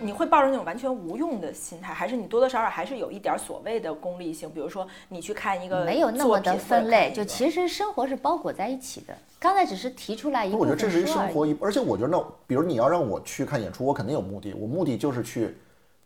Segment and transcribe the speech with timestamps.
[0.00, 4.50] 你会抱着那种完全无用的心态，还是你多多少少还是有一点所谓的功利性？
[4.50, 9.16] 比如说，你去看一个没有那么的分类，就其实实生活是包裹在一起的。
[9.38, 15.56] 刚才只是提出来一个，我觉得这是一生活一，而且我觉得那，比如你要让我去看演出，我肯定有目的，我目的就是去。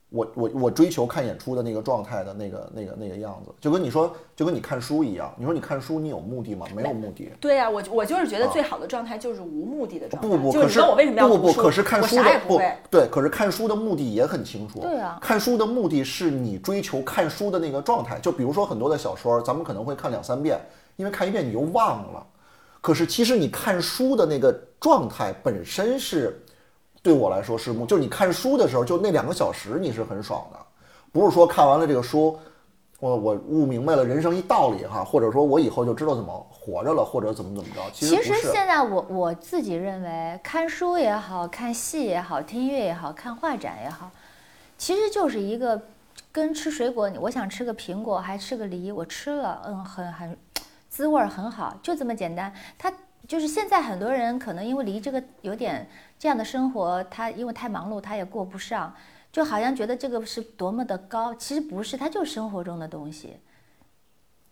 [0.08, 5.34] 我我我追求看演出的那个状态的那个那个那个样子，就跟你说，就跟你看书一样。
[5.36, 6.64] 你说你看书，你有目的吗？
[6.74, 7.30] 没有目的。
[7.40, 10.28] 对呀，我我就是觉得最好的状态就是无目的的状态。
[10.28, 14.78] 不不，可是我为什么要不不不，可是看书的不对，可是看书的目的也很清楚。
[14.78, 18.18] 对啊，看书的目的是你追求看书的那个状态。
[18.20, 20.60] 就比如说很多的小说，咱们可能会看两三遍，
[20.94, 22.24] 因为看一遍你又忘了。
[22.80, 26.40] 可是其实你看书的那个状态本身是，
[27.06, 30.58] 对我来说是目，就是你看书的时候，就那两个小时你是很爽的。
[31.12, 32.36] 不是说看完了这个书，
[32.98, 37.80] 我我悟明白了人生一道理哈，或者说我以后就知道怎么活着了，或者怎么怎么着。
[37.92, 44.10] 其实现在我我自己认为，看书也好看戏也好，听音乐也好看画展也好，
[44.76, 45.80] 其实就是一个
[46.32, 50.36] 跟吃水果，我想吃个苹果还吃个梨，我吃了，嗯，很很
[50.88, 52.52] 滋味很好，就这么简单。
[52.76, 52.92] 他
[53.28, 58.94] 就是现在很多人可能因为离这个有点这样的生活，他因为太忙碌，他也过不上。
[59.32, 63.36] 就好像觉得这个是多么的高，其实不是，它就是生活中的东西，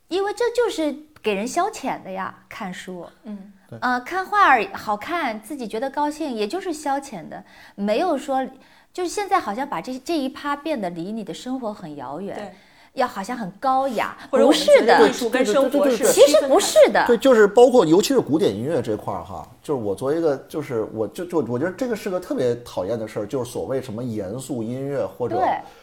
[0.09, 2.45] 因为这就是给人消遣的呀。
[2.51, 7.43] 看书，嗯，呃，看画儿好看，自己觉得高兴，也就是消遣的，
[7.77, 8.47] 没有说，
[8.93, 12.55] 就是现在好像把这这一趴变得离你的生活很遥远。
[12.95, 17.05] 要好像很高雅，不是的，艺术跟生活是其实不是的。
[17.07, 25.43] 对，就是包括尤其是古典音乐这块儿哈，就是我作为一个，就是我就就我觉得这个是个特别讨厌的事儿，就是所谓什么严肃音乐或者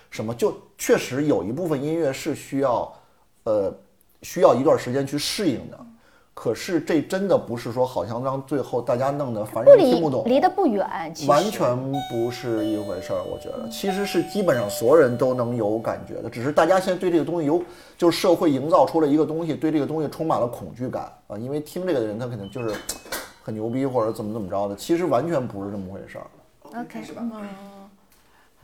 [0.10, 2.94] 什么，就确实有一部分音乐是需要，
[3.44, 3.74] 呃，
[4.22, 5.78] 需要一段时间去适应的。
[6.34, 11.78] 可是这真的不是说好像让最后大家弄得反正听不懂，离得不远，完全
[12.10, 13.22] 不是一回事儿。
[13.24, 17.62] 我觉得其实是基本上所有人都能有感觉的，只是大家现在对这个东西有，
[17.98, 21.38] 就是社会营造出了一个东西，对这个东西充满了恐惧感啊。
[21.38, 22.74] 因为听这个的人他肯定就是
[23.44, 26.28] 很牛逼或者怎么怎么着的，其实完全不是这么回事儿。
[26.80, 27.22] OK，是吧？
[27.22, 27.46] 嗯，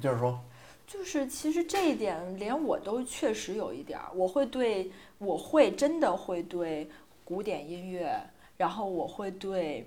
[0.01, 0.39] 接着说，
[0.87, 6.89] 就是其实这一点连我都确实有一点儿，我会对，我会真的会对。
[7.27, 8.17] 古典音乐，
[8.55, 9.85] 然后我会对，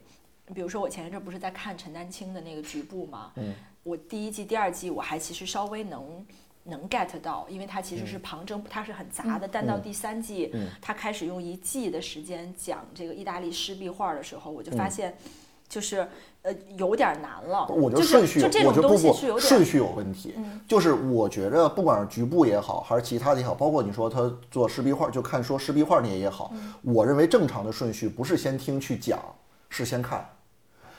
[0.52, 3.32] 比如说我前一阵不是在看陈丹青的那个局部嘛？
[3.36, 6.26] 嗯，我第一季、第二季我还其实稍微能
[6.64, 9.48] 能 get 到，因为它其实是旁征，它是很杂的。
[9.48, 10.52] 但到第三季，
[10.82, 15.16] 他开始用一季的时间讲这个意大利湿壁画的时候，我就发现，
[15.70, 16.06] 就是。
[16.42, 17.66] 呃，有点难了。
[17.68, 20.34] 我觉得顺序，就这种东西是有点顺序有问题。
[20.66, 26.50] 就是我觉着，不管是局部也好，还是其他的也好，包括你说他做湿壁画，就看说湿壁画那些也好，
[26.80, 29.18] 我认为正常的顺序不是先听去讲，
[29.68, 30.26] 是先看。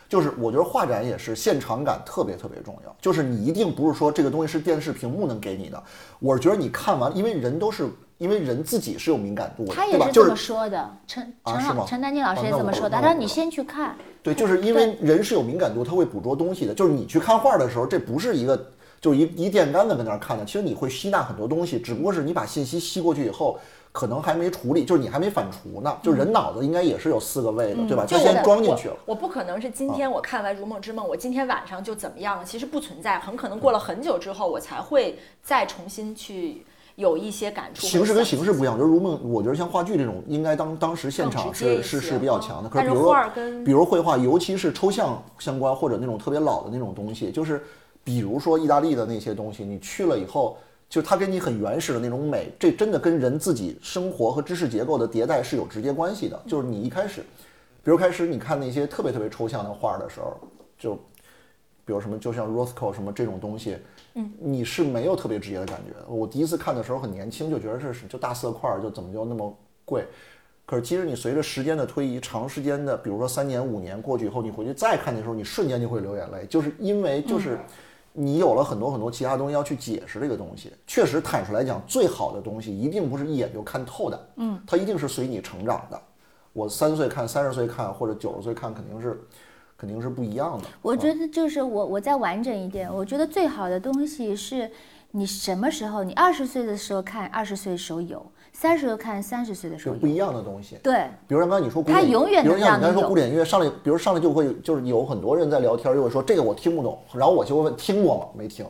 [0.07, 2.95] 就是我觉得画展也是现场感特别特别重要。
[3.01, 5.83] 就是你一定不是说这个东西是电视屏幕能给你的。
[6.19, 7.89] 我是觉得你看完，因为人都是
[8.21, 10.11] 因为人自己是有敏感度的，他也是？
[10.11, 12.91] 这么说的，陈陈老陈丹青老师也这么说的。
[12.91, 13.95] 他说你先去看。
[14.21, 16.71] 对，就是因为人是有敏感度，他会捕捉东西的。
[16.71, 18.67] 就是你去看画的时候，这不是一个，
[19.01, 20.45] 就一一电杆子在那儿看的。
[20.45, 23.57] 其实你会吸纳很多东西，只不过是你把信息吸过去以后，
[23.91, 25.97] 可能还没处理，就是你还没反刍呢。
[26.03, 28.05] 就人脑子应该也是有四个胃的，对吧？
[28.05, 28.95] 就先装进去了。
[29.07, 32.45] 我不可能是今天我看完《如梦之梦》，我今天晚上就怎么样了？
[32.45, 36.63] 其实不存在，很可能过了很久之后，我才会再重新去。
[36.95, 38.77] 有一些感触，形式跟形式不一样。
[38.77, 42.69] 就是如梦，我觉得像话剧这种，应该当当时现场是是是比较强的。
[42.69, 43.15] 可是比如说，
[43.65, 47.63] 比如绘画，尤其是抽象相关或者那种特别老的那种东西，就是
[48.03, 50.57] 比如说意大利的那些东西，你去了以后，
[50.89, 56.39] 就它给你很原始的那种美，这真的跟人自己生活和知识结构的迭代是有直接关系的。
[56.47, 57.21] 就是你一开始，
[57.83, 60.37] 比如开始你看那些特别特别抽象的画的时候，
[60.77, 60.95] 就
[61.85, 63.77] 比如什么，就像 Roscoe 什么这种东西。
[64.13, 65.93] 嗯，你是没有特别直接的感觉。
[66.07, 70.05] 我第一次看的时候很年轻，就觉得这是就大色块，就怎么就那么贵。
[70.65, 77.57] 可是其实你随着时间的推移，长时间的，比如说三年五年过去以后，你回去再看的时候，你瞬间就会流眼泪，就是因为就是
[78.13, 80.71] 你有了很多很多其他东西要去解释这个东西。
[80.87, 86.01] 确实，坦率来讲，最好的东西一定不是一眼就看透的，嗯，它一定是随你成长的。
[86.53, 89.21] 我三岁看，三十岁看，或者九十岁看，肯定是。
[89.81, 90.67] 肯定是不一样的。
[90.79, 92.87] 我觉得就是我，我再完整一点。
[92.93, 94.69] 我觉得最好的东西是
[95.09, 98.19] 你什么时候，你二十岁的时候看，二十岁的时候有；
[98.53, 99.99] 三十岁看，三十岁的时候有。
[99.99, 100.77] 不一样的东西。
[100.83, 101.07] 对。
[101.27, 103.09] 比如刚刚你说古典，它永远比如像你刚才说。
[103.09, 108.25] 古典音乐上来，比如上来就会就是有很多人在聊天，就会说这个我听不懂，然后我就会问听过吗？
[108.35, 108.63] 没听。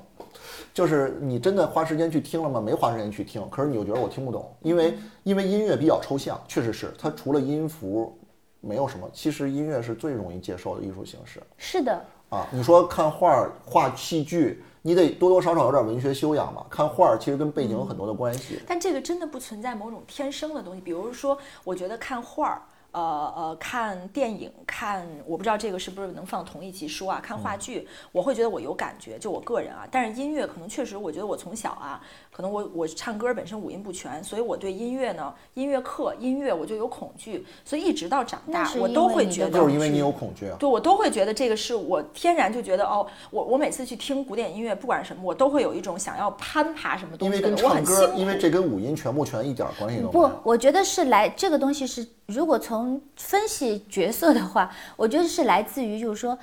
[0.73, 2.61] 就是你真的花时间去听了吗？
[2.61, 8.17] 没花时间去听，可是你又觉得我听不懂，因为因为音乐比较抽象，确实是它除了音符。
[8.61, 9.09] 没有什么。
[9.11, 11.43] 其实音乐是最容易接受的艺术形式。
[11.57, 12.01] 是的。
[12.29, 16.65] 啊，你说看画、画戏剧，你得多多少少有点文学修养吧？
[16.69, 18.61] 看画其实跟背景有很多的关系。
[18.65, 22.65] 但这个真的不存在某种天生的东西，比如说，我觉得看画。
[22.91, 27.21] 呃呃，看电影，看我不知道这个是不是能放同一集书啊？
[27.23, 29.87] 看话剧，我会觉得我有感觉，就我个人啊。
[29.89, 32.01] 但是音乐可能确实，我觉得我从小啊，
[32.31, 40.57] 可能我我唱歌本身五音不全，所以我对音乐呢，音乐课音乐我就有恐惧，所以一直到长大，我都会觉得就是因为你有恐惧啊。
[40.59, 47.37] 对，我都会觉得这个是我天然就觉得哦，我我每次去听古典音乐，不管什么，我都会有一种想要攀爬什么东西。
[47.37, 50.27] 因为跟唱歌，因为这跟五音全不全一点关系都没有。
[50.27, 52.05] 不，我觉得是来这个东西是。
[52.27, 52.80] 如果从
[53.15, 56.37] 分析角色的话，我觉得是来自于，就是说，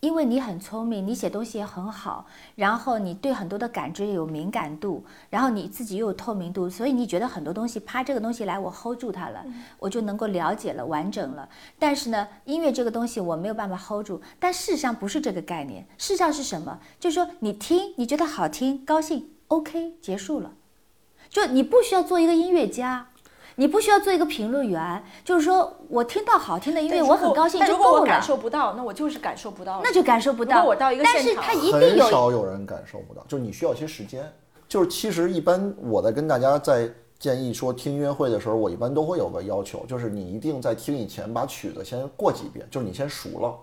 [0.00, 9.44] 因为你很聪明，你写东西也很好，然后你对很多的感知有敏感度，然后你自己又有透明度，所以你觉得很多东西，啪，这个东西来，我 hold 住它了，
[9.78, 11.46] 我就能够了解了，完整了。
[11.78, 16.80] 但是呢，音乐这个东西我没有办法 hold 住，但事实上不是这个概念，事实上是什么？
[16.98, 20.54] 就是说你听，你觉得好听，高兴，OK，结束了，
[21.28, 23.08] 就你不需要做一个音乐家。
[23.60, 28.06] 你不需要做一个评论员，就是说我听到好听的音乐，我很高兴就够了。
[28.06, 29.82] 感受不到，那我就是感受不到。
[29.84, 30.64] 那就感受不到。
[30.64, 34.26] 我到一个现场，很少有人感受不到，就是你需要一些时间。
[34.66, 43.54] 就是其实一般我在跟大家在建议说听音乐会的时候，我一般都会有个要求，就是你一定在听以前把曲子先过几遍，就是你先熟了，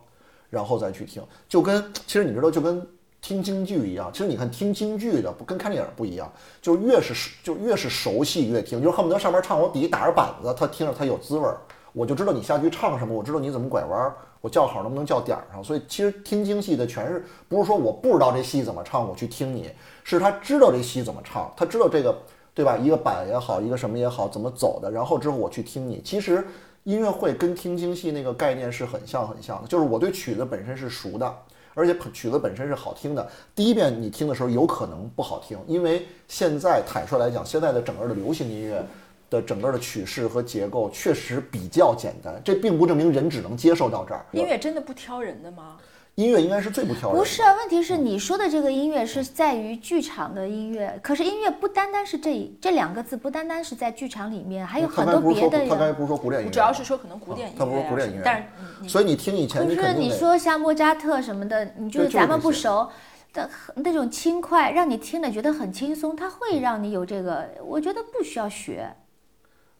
[0.51, 1.23] 然后再去听。
[1.49, 2.87] 就跟其实你知道，就跟。
[3.27, 6.31] 听京剧一样，其实你看听京剧的不跟看电影不一样，
[6.61, 11.57] 就是越是就越是熟悉越听，就恨不得上面唱我底下打着板子，他听着他有滋味儿，
[11.91, 15.61] 我就知道你下句唱什么，我知道你怎么拐弯，我叫好能不能叫点儿上。
[15.61, 19.69] 所以其实听京戏的全是不是说我不知道这戏怎么唱，我去听你，
[20.05, 22.17] 是他知道这戏怎么唱，他知道这个
[22.53, 22.77] 对吧？
[22.77, 26.01] 一个板也好，一个什么也好，怎么走的，然后之后我去听你。
[26.01, 26.47] 其实
[26.85, 31.35] 音乐会跟听京戏那个概念是很像很像的，就是我对曲子本身是熟的。
[31.77, 38.83] 而且曲子本身是好听的，第一遍你听的时候有可能不好听，因为现在坦率来讲，现在的整个的流行音乐
[39.29, 44.25] 的整个的曲式和结构确实比较简单，这并不证明人只能接受到这儿。
[44.31, 45.77] 音乐真的不挑人的吗？
[46.17, 47.19] 音乐应该是最不挑人。
[47.19, 55.59] 不是啊，问题是你说的这个音乐是在于剧场的音乐，可是音乐不单单是这这两个字，不单单是在剧场里面，还有很多别的。
[55.67, 56.51] 他刚才不是说古典音乐？
[56.51, 57.59] 主要是说可能古典音乐。
[57.59, 58.35] 他不是古典音乐，但
[58.81, 62.89] 是所以你听以前不是你说像莫扎特什么的，你就是咱们不熟
[63.31, 68.91] 的那种轻快，让你听了觉得很轻松，它会让你有这个，我觉得不需要学。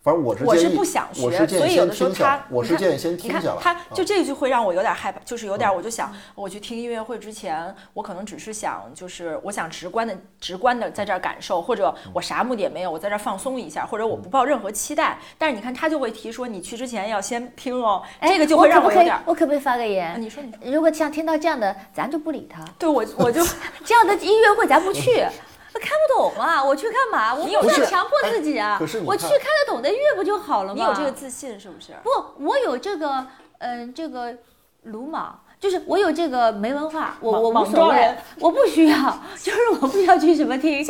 [0.07, 3.57] 反正我是我是不想学，所以有的时候他，我是建议先听下来。
[3.59, 15.17] 他就这句会让我有点害怕，就是有点，我就想我去听音乐会之前，我可能只是想，就是我想直观的、直观的在这儿感受，或者我啥目的也没有，我在这儿放松一下，或者我不抱任何期待。
[15.37, 19.13] 但是你看，他就会提说，你去之前要先听哦，这个就会让我有点。
[19.25, 20.15] 我可不可以发个言？
[20.21, 20.73] 你说你说。
[20.73, 22.63] 如果像听到这样的，咱就不理他。
[22.79, 23.45] 对我我就
[23.83, 25.25] 这样的音乐会咱不去。
[25.79, 26.63] 看不懂啊！
[26.63, 27.33] 我去干嘛？
[27.33, 28.79] 我不是强迫自己啊！
[29.05, 30.75] 我去看得懂的音乐不就好了吗？
[30.75, 31.93] 你有这个自信是不是？
[32.03, 33.25] 不，我有这个，
[33.59, 34.35] 嗯，这个
[34.83, 40.85] 鲁莽，就是我有这个没文化，我我无所谓，我不需要， 就是我不要去什么听，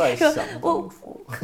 [0.62, 0.90] 我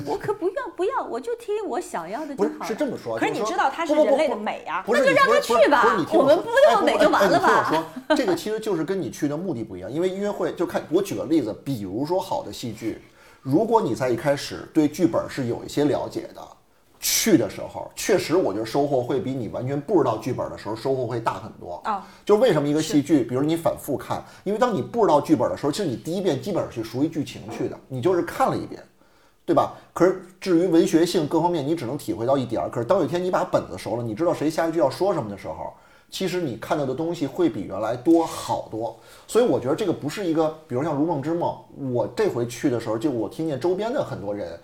[0.05, 2.65] 我可不要不要，我就听我想要的就好。
[2.65, 7.69] 是这么说，可是你知道它是人类的美呀，那就让他去吧，我们不那么美就完了吧？
[7.69, 13.01] 说，这个其实就是跟你去的目的不一样，因为音乐会就看我举个例子，比如说好的戏剧。
[13.43, 16.41] 如果你在一开始对剧本是有一些了解的，
[16.97, 22.07] 去的时候确实我觉得收获会比你完全不知道剧本的时候收获会大很多啊。
[22.25, 28.81] 就为什么一个戏剧，比如你反复看，因为当你不知道剧本的时候，其实你第一遍基本上是熟悉剧情去的，你就是看了一遍，
[29.45, 29.73] 对吧？
[29.93, 32.69] 可是至于文学性各方面，你只能体会到一点儿。
[32.69, 35.73] 可是当有一天你把本子熟了，你知道谁下一句要说什么的时候。
[36.13, 38.95] 其实你看到的东西会比原来多好多，
[39.27, 41.57] 所以我觉得这个不是一个，比如像《如梦之梦》，
[41.91, 44.59] 我这回去的时候，就我听见周边的很多人，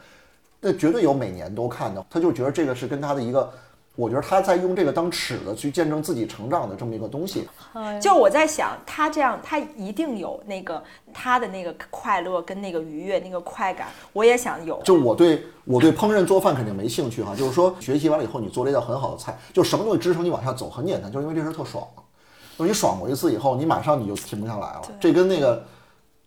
[0.62, 3.52] 那绝对有每年都看的，他就觉得这个是跟他的一个。
[4.00, 7.46] 我觉得他在用这个当尺子去见证自己成长的这么一个东西。
[8.02, 10.82] 就我在想，他这样，他一定有那个
[11.14, 13.90] 他的那个快乐跟那个愉悦、那个快感。
[14.14, 14.82] 我也想有。
[14.84, 17.36] 就我对我对烹饪做饭肯定没兴趣哈。
[17.36, 20.70] 就是说，学习完了以后，你做了一道很好的菜，就什么东西支撑你往下走？
[20.70, 21.86] 很简单，就是因为这事特爽。
[22.58, 24.82] 就你爽过一次以后，你马上你就停不下来了。
[24.98, 25.62] 这跟那个，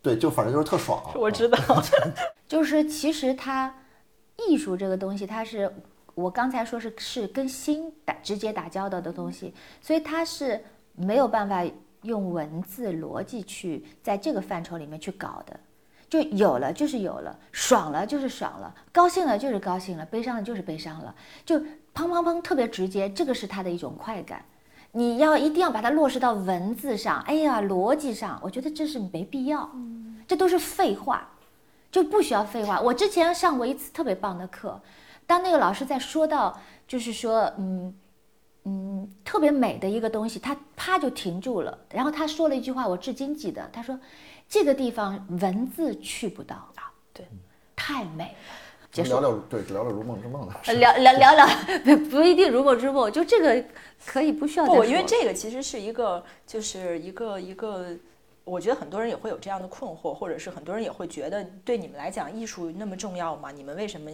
[0.03, 1.01] 对，就反正就是特爽。
[1.15, 1.57] 我知道。
[2.47, 3.73] 就是其实它
[4.47, 5.73] 艺术这个东西，它是。
[6.15, 10.63] 我刚才说是是跟心打直接打交道的东西，所以它是
[10.95, 11.63] 没有办法
[12.03, 15.59] 用文字逻辑去在这个范畴里面去搞的，
[16.09, 21.15] 就有了就是有了，爽了就是爽了，高兴了就是高兴了，悲伤了就是悲伤了，
[21.45, 24.43] 就砰砰砰特别直接，这个是它的一种快感。
[24.95, 29.67] 你要一定要把它落实到文字上，哎呀，逻辑上，我觉得这是没必要，
[30.27, 31.27] 这都是废话，
[31.91, 32.79] 就不需要废话。
[32.79, 34.79] 我之前上过一次特别棒的课，
[35.25, 37.93] 当那个老师在说到，就是说，嗯
[38.65, 43.99] 嗯，特别美的一个东西，他啪就停住了，然后他说了一句话，我至今记得，他说，
[44.47, 47.25] 这个地方文字去不到啊，对，
[47.75, 49.03] 太美了。
[49.03, 50.73] 聊聊对，聊聊如梦之梦的。
[50.75, 51.47] 聊聊聊聊，
[52.11, 53.65] 不一定如梦之梦，就这个
[54.05, 54.65] 可以不需要。
[54.67, 57.87] 不，因为这个其实是一个，就是一个一个，
[58.45, 63.51] 我觉得很多人也会有这样的困惑，或者是很多人也会觉得，对你们来讲，艺术那么重要吗？
[63.51, 64.11] 你们为什么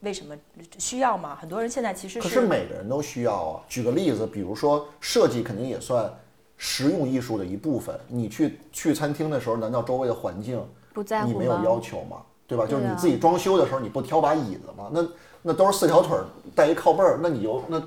[0.00, 0.36] 为什么
[0.78, 1.36] 需要吗？
[1.40, 3.64] 很多人现在其实可是每个人都需要啊。
[3.68, 6.08] 举个例子，比如说设计肯定也算
[6.56, 7.98] 实用艺术的一部分。
[8.08, 12.22] 你去去餐厅的时候，难道周围的环境不在乎你没有要求吗？
[12.46, 12.64] 对吧？
[12.64, 14.88] 就是你自己装修的时候，你不挑把椅子吗？
[14.92, 15.04] 那
[15.42, 16.16] 那都是四条腿
[16.54, 17.82] 带一靠背儿，那你又那，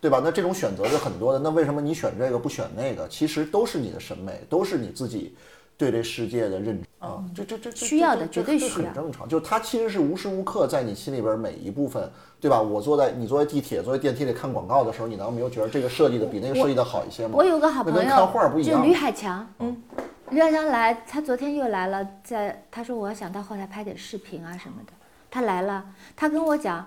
[0.00, 0.20] 对吧？
[0.22, 1.38] 那这种选择是很多的。
[1.38, 3.08] 那为什么你选这个不选那个？
[3.08, 5.34] 其实都是你的审美，都是你自己
[5.76, 7.24] 对这世界的认知啊。
[7.34, 9.28] 这这这需要的绝对需要，很正常。
[9.28, 12.60] 就是它其实是无时无刻在你心里边每一部分，对吧？
[12.62, 17.34] 我坐在你坐在地铁、坐在电梯里看广告的时候，你难道没有觉得这个设计的比那个设计的好一些吗？
[17.34, 18.80] 我有个好朋友，看画不一样。
[18.80, 19.82] 就吕海强，嗯。
[20.30, 24.92] 吕海强来，他昨天又来了，在他说我想到后台拍点视频啊什么的，
[25.30, 25.82] 他来了，
[26.14, 26.86] 他跟我讲，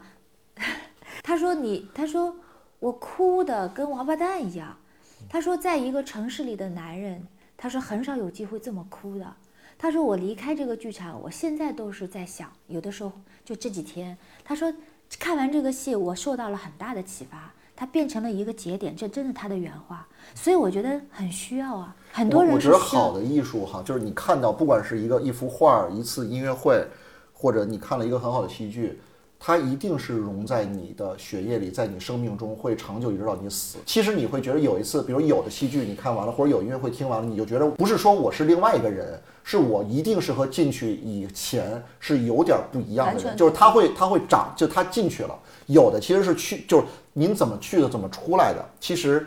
[1.24, 2.36] 他说你，他说
[2.82, 4.76] 我哭的跟王八蛋一样，
[5.30, 7.24] 他说在一个城市里的男人，
[7.56, 9.36] 他说很少有机会这么哭的，
[9.78, 13.12] 他说我离开这个剧场，我现在都是在想，有的时候
[13.46, 14.74] 就这几天，他说
[15.20, 17.54] 看完这个戏，我受到了很大的启发。
[17.74, 21.96] 它变成了一个节点，这真是他的原话，所以我觉得很需要啊。
[22.12, 26.86] 很多人我觉得好的艺术哈，就是你看到，不管是一个一幅画、一次音乐会，
[27.34, 29.02] 或者你看了一个很好的戏剧。
[29.44, 33.80] 它一定是融在你的血液里，在你生命中会长久一直到你死。
[33.88, 45.36] 其实你会觉得有一次，比如有的戏剧你看完了，或者有音乐会听完了，你就觉得不是说我是另外一个人，是我一定是和进去以前是有点不一样的人，就是他会他会长，就他进去了。
[45.66, 46.84] 有的其实是去，就是
[47.14, 48.64] 您怎么去的，怎么出来的。
[48.80, 49.26] 其实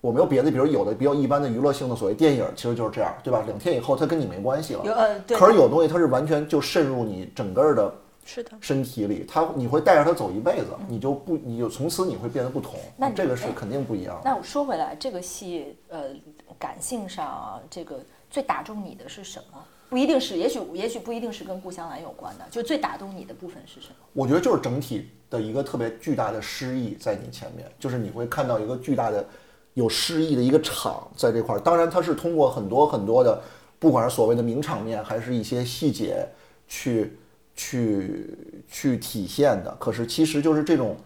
[0.00, 3.42] 我没有别的，比如有的比较一般的娱乐性的所谓电影，其实就是这样，对吧？
[3.48, 4.82] 两天以后它跟你没关系了。
[4.84, 5.36] 有呃，对。
[5.36, 7.92] 可是有东西它是完全就渗入你整个的。
[8.32, 12.78] 是的，身体里，他你会带着他走一辈子，你就不，你就从此你会变得不同。
[12.96, 14.20] 那这个是肯定不一样。
[14.24, 16.10] 那我说回来，这个戏，呃，
[16.56, 17.98] 感性上这个
[18.30, 19.58] 最打中你的是什么？
[19.88, 23.94] 不一定是，也许也许不一定是跟《故乡蓝》有关的，就最打动你的部分是什么？
[24.12, 29.26] 我觉得就是整体的一个特别巨大的诗意在你前面，就是你会看到一个巨大的
[29.74, 31.58] 有诗意的一个场在这块儿。
[31.58, 33.42] 当然，它是通过很多很多的，
[33.80, 36.24] 不管是所谓的名场面，还是一些细节
[36.68, 37.18] 去。
[37.60, 40.96] 去去体现的，可是其实就是这种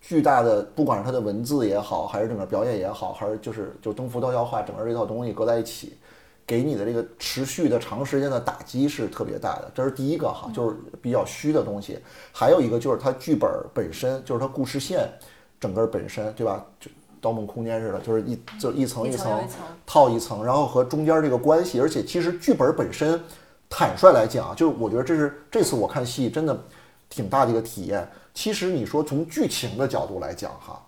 [0.00, 5.96] 巨大的，不管是它的文字也好，还是整个表演也好，还是就是就登幅都要画整个这套东西搁在一起，
[6.44, 9.70] 给你的这个持续的长时间的打击是特别大的。
[9.72, 12.00] 这是第一个哈，就是比较虚的东西。
[12.32, 15.08] 还有一个就是它剧本本身，就是它故事线
[15.60, 16.66] 整个本身，对吧？
[16.80, 19.48] 就《盗梦空间》似的，就是一就一层一层
[19.86, 23.20] 套一层，然后和中间这个关系，而且其实剧本本身。
[23.76, 26.56] 坦率来讲，就是我觉得这是这次我看戏真的
[27.10, 28.08] 挺大的一个体验。
[28.32, 30.80] 其实你说从剧情的角度来讲哈，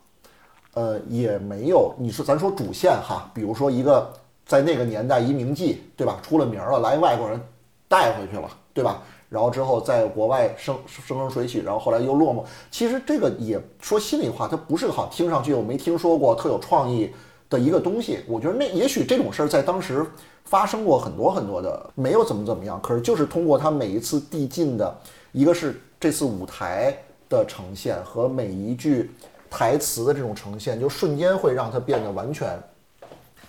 [0.74, 4.08] 呃，也没有你说咱说主线哈，比如说一个
[4.46, 7.40] 在那个年代一名妓对吧，出了名了，来外国人
[7.88, 9.02] 带回去了对吧？
[9.28, 12.44] 然后之后在国外生生生水起，然后后来又落寞。
[12.70, 17.12] 其实这个也说心里话，它不是个好听上去我没听说过特有创意
[17.50, 18.20] 的一个东西。
[18.28, 20.06] 我觉得那也许这种事儿在当时。
[20.46, 24.96] 发生过很多很多的，没有怎么怎么样，可是就是通过他每一次递进的，
[25.32, 26.96] 一个是这次舞台
[27.28, 29.10] 的呈现和每一句
[29.50, 32.56] 台词的这种呈现，就瞬间会让他变得完全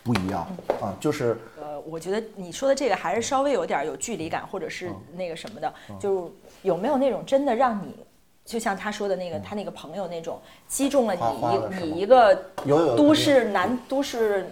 [0.04, 0.48] 不一样
[0.82, 0.92] 啊！
[1.00, 7.94] 就是呃，我觉得你说的这个还是稍微有点有距离感，或者是那个什么的，就有没有那种真的让你，
[8.44, 12.34] 就像他说的那个他那个朋友那种击中了你一你一个
[12.96, 14.50] 都市男都市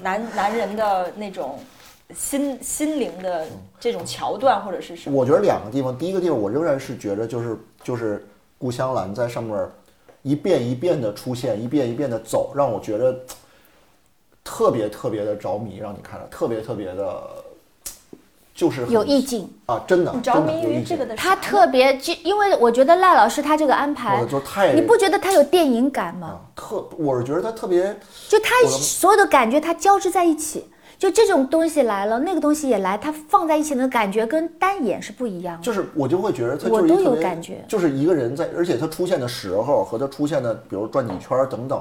[0.00, 1.58] 男男人的那种。
[2.14, 3.46] 心心灵的
[3.78, 5.16] 这种桥段或者是什么？
[5.16, 9.68] 我觉得两个地方，第一个地方我仍然是觉得就是就是故乡蓝在上面
[10.22, 13.14] 一遍一遍的出现，一遍一遍的走，让我觉得
[14.42, 17.22] 特别特别的着迷，让你看着特别特别的，
[18.54, 19.84] 就是有意境啊！
[19.86, 26.40] 真的，你着迷于这个的，他特别就因为我觉得赖老师他这个安排就太，你不觉得他有电影感吗？
[26.56, 27.94] 特，我是觉得他特别，
[28.28, 30.64] 就他所有的感觉他交织在一起。
[30.98, 35.62] 就这种东西来了，那个东西也来，它放在一起的感觉跟单眼是不一样的。
[35.62, 41.80] 就是我就会觉得，它我都有感觉，就是一个人在，而且他出现的时候和他出现的，比如转几圈等等，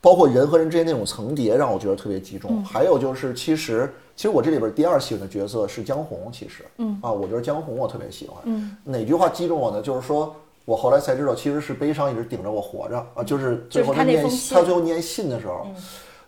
[0.00, 2.64] 包括人和人之间那种层叠，让我觉得特别集中。
[2.64, 8.38] 还有就是，其实其实我这里边第二喜欢的角色是江红，其实，嗯啊，我觉得江红我特别喜欢。
[8.44, 9.82] 嗯，哪句话击中我呢？
[9.82, 13.22] 就是说我后来才知道，其实是悲伤一直顶着我活着啊。
[13.22, 15.66] 就是最后他念他最后念信的时候，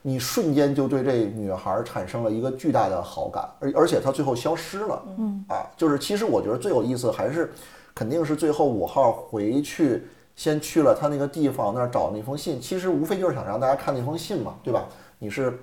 [0.06, 5.02] 你瞬间就对这女孩产生了一个巨大的好感，而而且她最后消失了。
[5.18, 7.52] 嗯啊，就是其实我觉得最有意思还是
[7.92, 10.06] 肯定是最后五号回去。
[10.36, 14.86] 先去了他那个地方，那儿找那封信，其实无非就是想让大家看那封信嘛，对吧？
[15.18, 15.58] 你是，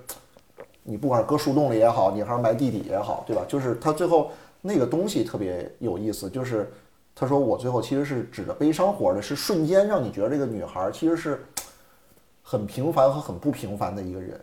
[0.82, 3.44] 你不管是搁树洞里也好，你还是埋地底也好，对吧？
[3.46, 6.72] 就是他最后那个东西特别有意思，就是
[7.14, 11.44] 他说我最后其实是指着悲伤活的，是瞬间让你觉得这个女孩其实是
[12.44, 14.40] 很平凡和很不平凡的一个人，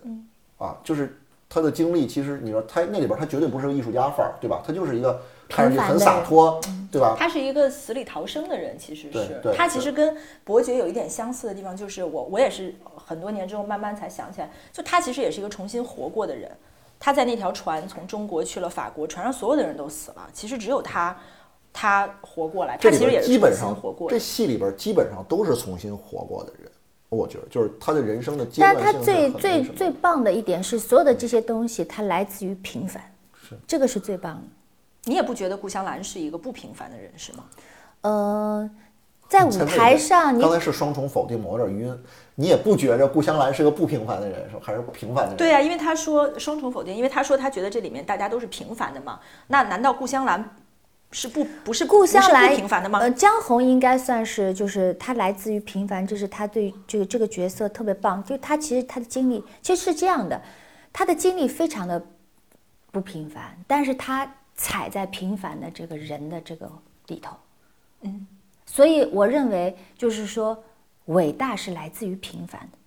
[0.58, 1.18] 啊，就是
[1.48, 4.62] 他的经历，其实你说他那里边他绝对不是个艺术家范儿，对吧？
[4.68, 5.22] 他就是一个。
[5.54, 7.14] 看上去很洒脱，对吧？
[7.20, 10.16] 他是一个死里逃生的人，其实是他其实跟
[10.46, 16.50] 伯爵有一点相似的地方，就是我我也是很多年之后慢慢才想起来，就他其实也是一个重新活过的人。
[16.98, 21.14] 他在那条船从中国去了法国，船上所有的人都死了，其实只有他
[21.74, 22.78] 他活过来。
[22.78, 24.10] 他其实也是基本上活过。
[24.10, 26.61] 这戏里边基本上都是重新活过的人，
[27.12, 33.04] 我觉得就是他的人生的阶段但他最最最棒的一点是，所有的这些东西，它来自于平凡，
[33.34, 34.42] 是这个是最棒的。
[35.04, 37.44] 你也不觉得顾香兰是一个不平凡的人是吗？
[38.02, 38.70] 呃，
[39.28, 42.00] 在舞台上，你刚才是双重否定，我有点晕。
[42.36, 45.38] 你也不觉着顾香兰是个不平凡的人，是还是平凡的人？
[45.38, 49.20] 对呀，因为他说双重否定，因为他说他觉得这里面大家都是平凡的嘛。
[49.48, 50.56] 那难道顾香兰
[51.12, 53.00] 是不不是故乡来平凡的吗？
[53.00, 58.24] 呃，江红应该算是，就是他来自于平凡，这是他对这个这个角色特别棒。
[58.24, 60.42] 就他其实他的经历其实是这样的，
[60.92, 62.04] 他的经历非常的
[62.92, 64.30] 不平凡，但是他。
[64.54, 66.72] 踩在平凡的这个人的这个
[67.08, 67.36] 里头，
[68.02, 68.28] 嗯，
[68.68, 70.62] 所以我认为就是说，
[71.06, 72.78] 伟大是来自于平凡的，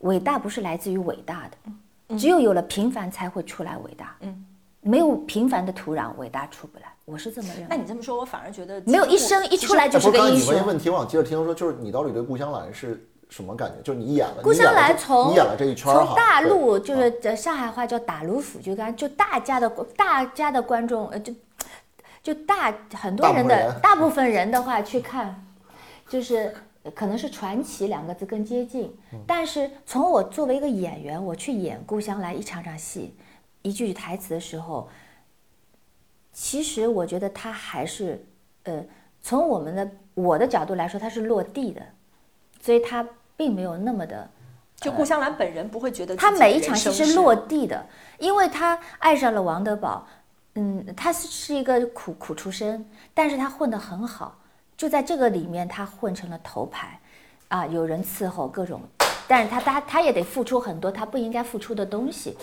[0.00, 4.46] 伟大不是来自于伟大的，只有有了平凡才会出来伟大，嗯，
[4.80, 7.66] 没有平凡的土壤，伟大出不来，我是这么认为。
[7.68, 10.54] 那你这么说，我反而觉得没有一生一出来就是个英雄。
[10.54, 13.06] 你问一问题，我想接着听说，就是你到底对顾香兰是？
[13.30, 13.82] 什么感觉？
[13.82, 21.34] 就是你演了，顾香兰从你演了这一圈从大陆就是在上海话叫打卢府，就刚就大家的大家的观众呃就
[22.22, 25.42] 就大很多人的大部分人的话去看，
[26.08, 26.54] 就是
[26.94, 28.94] 可能是传奇两个字更接近。
[29.26, 33.16] 但是从我作为一个演员，我去演顾香兰一场场戏，
[33.62, 34.88] 一句句台词的时候，
[36.34, 38.22] 其实我觉得他还是
[38.64, 38.84] 呃
[39.22, 41.80] 从我们的我的角度来说，他是落地的，
[42.60, 43.02] 所以他。
[43.36, 44.30] 并没有那么的，
[44.76, 47.84] 就顾香兰本人不会觉得他每一场戏是落地的，
[48.20, 50.06] 因为他爱上了王德宝，
[50.54, 54.38] 嗯，他是是一个苦苦出身，但是他混得很好，
[54.76, 57.00] 就在这个里面他混成了头牌，
[57.48, 58.80] 啊，有人伺候各种，
[59.26, 62.38] 但是他他他也得付出很多他不应该付出的东西，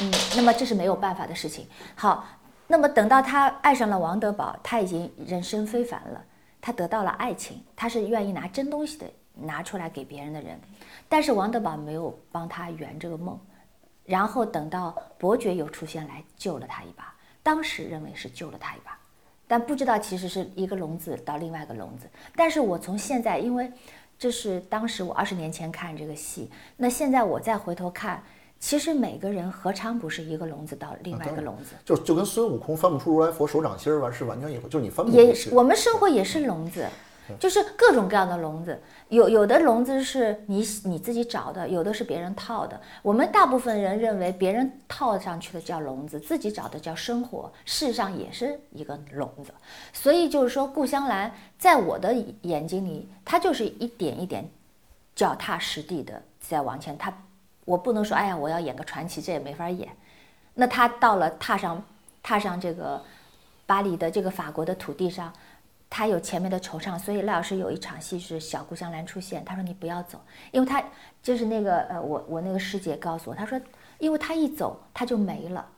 [0.00, 1.68] 嗯，那么这是没有办法的事情。
[1.94, 2.26] 好，
[2.72, 6.24] 那么等到他爱上了王德宝，他已经人生非凡了，
[6.58, 9.06] 他得到了爱情，他是愿意拿真东西的。
[9.34, 10.58] 拿出来给别人的人，
[11.08, 13.38] 但是王德宝没有帮他圆这个梦，
[14.04, 18.98] 然后等到伯爵又出现来救了他一把，当时认为是救了他一把，
[19.48, 22.06] 但不知道其实是一个笼子到另外一个笼子。
[22.36, 23.72] 但是我从现在，因为
[24.18, 28.22] 这是当时我二十年前看这个戏，那现在我再回头看，
[28.62, 31.74] 其实每个人何尝不是一个笼子到另外一个笼子？
[31.84, 36.86] 就就跟孙悟空翻不出如来佛手掌心儿完是完全一回，就是你翻不出也我们生活也是笼子。
[37.38, 42.78] 就是各种各样的笼子，有有的笼子是你你自己找的，有的是别人套的。
[43.00, 49.52] 我们大部分人认为别人套上去的叫笼子，自己找的叫生活，事实上也是一个笼子。
[49.92, 54.48] 所以就是说，顾香兰在我的眼睛里，她就是一点一点
[55.14, 56.98] 脚踏实地的在往前。
[56.98, 57.16] 她，
[57.64, 59.88] 我不能说，哎呀，我要演个传奇，这也没法演。
[60.54, 61.82] 那他到了踏上
[62.22, 63.02] 踏上这个
[63.66, 65.32] 巴黎的这个法国的土地上。
[65.94, 69.44] 他有前面的惆怅，所以赖老师有一场戏是小顾香兰出现。
[69.44, 70.18] 他说：“你不要走，
[70.50, 70.82] 因为他
[71.22, 73.60] 就是那个呃，我我那个师姐告诉我，他说，
[73.98, 75.68] 因为他一走他就没了，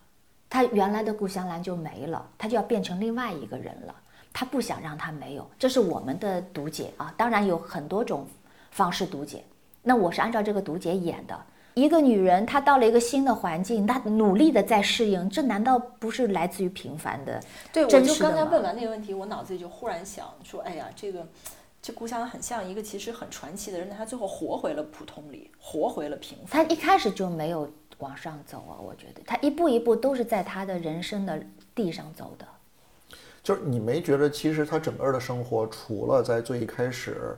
[0.48, 3.94] 他原来的顾香兰就没了，他就要变成另外一个人了。
[4.32, 7.12] 他不想让他没有，这是我们的读解啊。
[7.16, 8.24] 当然有很多种
[8.70, 9.44] 方式读解，
[9.82, 11.36] 那我是按照这个读解演的。”
[11.74, 17.40] 一个女人，她到了一个新的环境，她努力的在适应，这难道不是来自于平凡的？
[17.72, 21.26] 对，我就刚才问完那个问题，我脑子里就忽然想说，哎呀，这个
[21.82, 26.64] 这故乡很像一个其实很传奇的人，他最后活回了普通里，活回了平凡。
[26.64, 31.40] 他一开始就没有往上走啊，我觉得他一步一步都是在他的人生的
[31.74, 32.46] 地上走的。
[33.42, 37.36] 就是你没觉得，其实他整个的生活，除了在最一开始。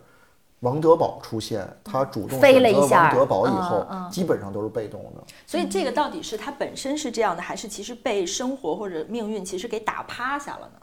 [0.60, 5.22] 王德宝出现，他主动飞了一下王德宝以后，基本上都是被动的。
[5.46, 10.80] 所以这个到底是他本身是这样的，还是其实被生活或者命运其实给打趴下了呢？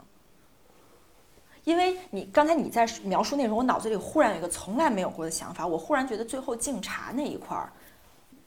[1.64, 7.72] 因为你刚才你在描述内容，我脑子里忽然有一个从来没有过的想法，我忽然觉得最后敬茶那一块儿，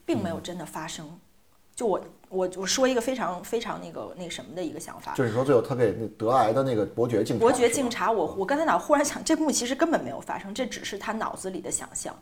[0.06, 1.06] 并没有真的发生。
[1.78, 12.12] 就我我我说一个非常非常那个那什么的一个想法，就是说最后他给那得癌的那个伯爵敬伯爵敬茶，我我刚才脑忽然想，这幕其实根本没有发生，这只是他脑子里的想象。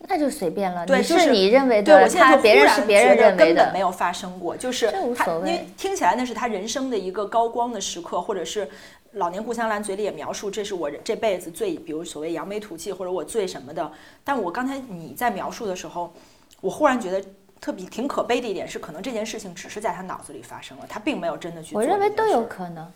[0.00, 8.68] 那就随便了，对，就是你认为的，他别人是别人认为的，根本没有发生过，就是他因为听起来那是他人生的一个高光的时刻，或者是。
[9.12, 13.90] 老年顾香兰嘴里也描述，这是我这辈子最，比如所谓扬眉吐气，或者我最什么的。
[14.22, 16.12] 但我刚才你在描述的时候，
[16.60, 17.24] 我忽然觉得
[17.60, 21.74] 特别挺可悲的一点是，可能这件事情只是在他脑子里发生了，他并没有真的去。
[21.74, 22.90] 我认为都有可能，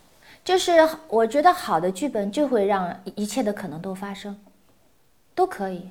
[0.44, 0.72] 就是
[1.08, 4.38] 我觉得好的剧本就会让一切的可能都发生，
[5.34, 5.90] 都可以，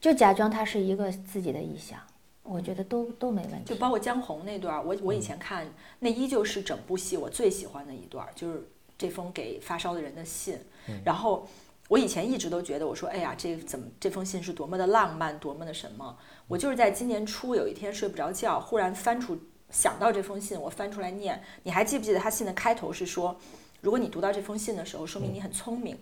[0.00, 1.98] 就假装它是一个自己的臆想，
[2.42, 3.74] 我觉得都都没问题。
[3.74, 5.66] 就包括江红那段，我我以前看
[5.98, 8.62] 那依旧是整部戏我最喜欢的一段，就是。
[9.00, 10.58] 这封给发烧的人的信，
[11.02, 11.48] 然后
[11.88, 16.18] 我以前一直都觉得，我说，哎呀，这怎么这封信是多么的浪漫，多么的什么？
[16.50, 19.38] 我就是在今年初有一天睡不着觉，忽然翻出
[19.70, 21.40] 想到这封信，我翻出来念。
[21.62, 23.38] 你还记不记得他信的开头是说，
[23.80, 25.96] 如果你读到这封信的时候，说明你很聪明，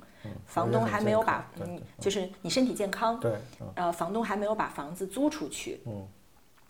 [0.47, 3.37] 房东还没有把，嗯，就是你身体健康，对，
[3.75, 6.09] 呃，房东还没有把房子租出去，嗯，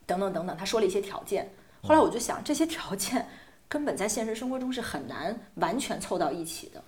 [0.05, 1.49] 等等等等，他说了一些条件。
[1.85, 3.25] 后来我就想，这些条件。
[3.71, 6.83] 根本在现实生活中是很难完全凑到一起的，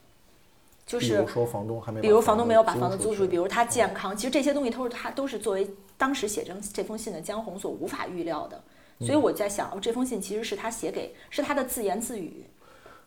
[0.91, 8.61] 就是比如说房东还没，比如房东没有把房子租出去，比如他健康，其实这些东西都是他都是作为当时写这这封信的江红所无法预料的。
[8.99, 12.45] 所以我在想，哦，这封信其实是他写给，是他的自言自语，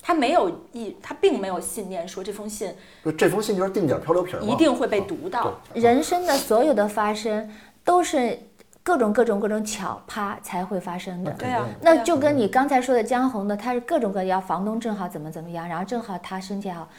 [0.01, 2.73] 他没有意，他并没有信念说这封信，
[3.17, 5.59] 这封信就是定点漂流瓶，一定会被读到。
[5.73, 7.51] 人生的所有的发生
[7.83, 8.39] 都是。
[8.85, 16.89] 各种各种各种巧啪才会发生的，对啊，那就跟你刚才说的江红的，他是各种各样，房东正好怎么怎么样，然后正好他身体好，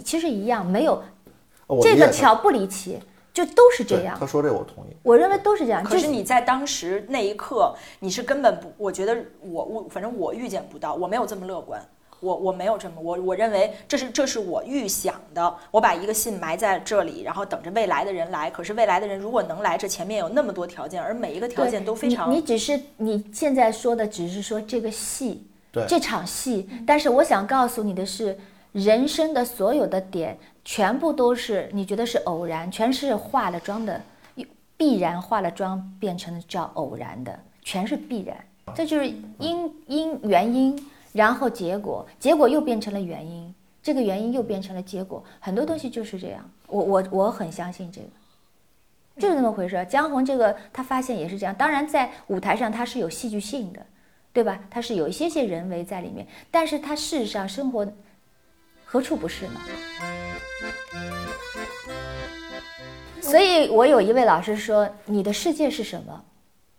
[0.00, 1.02] 其实一样，没有
[1.82, 2.98] 这个巧不离奇，
[3.32, 4.16] 就都是这样。
[4.18, 5.82] 他说这我同意，我认为都是这样。
[5.82, 11.80] 可是你在当时那一刻，你是根本不，我觉得我我反正我预见不到，我没有这么乐观。
[12.20, 18.50] 我我没有这么我我认为这是这是我预想的，我把一个信埋在这里，然后等着未来的人来。
[18.50, 22.30] 可是未来的人如果能来，这前面有那么多条件，而每一个条件都非常。
[22.30, 26.66] 你你只是你现在说的只是说这个戏，对这场戏。
[26.86, 28.38] 但是我想告诉你的是，
[28.74, 34.02] 人生的所有的点全部都是你觉得是偶然，全是化了妆的，
[34.76, 38.36] 必然化了妆变成了叫偶然的，全是必然。
[38.74, 39.08] 这就是
[39.38, 40.76] 因因原因。
[41.12, 46.50] 然后结果，结果又变成了原因，这个原因又变成了结果，很多东西就是这样。
[46.66, 48.08] 我我我很相信这个，
[49.20, 49.86] 就是那么回事。
[49.88, 53.86] 江红这个他发现也是这样，当然在舞台上他是有戏剧性的，
[54.32, 54.58] 对吧？
[54.68, 57.86] 他是有一些些人为在里面，但是他事实上生活
[58.94, 59.60] 何处不是呢？
[63.20, 66.24] 所以我有一位老师说：“你的世界是什么？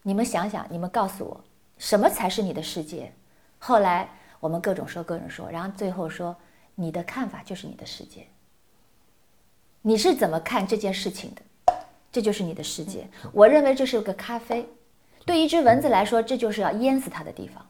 [0.01, 1.43] 你们想想，你们告诉我，
[1.77, 3.11] 什么才是你的世界？”
[3.59, 4.09] 后来。
[4.41, 6.35] 我们各种说，各种说，然后最后说，
[6.75, 8.27] 你的看法就是你的世界。
[9.81, 11.73] 你是怎么看这件事情的？
[12.11, 13.07] 这就是你的世界。
[13.31, 14.69] 我认为这是个咖啡，
[15.25, 17.65] 对一只蚊子来说，这就是要淹死它的地方。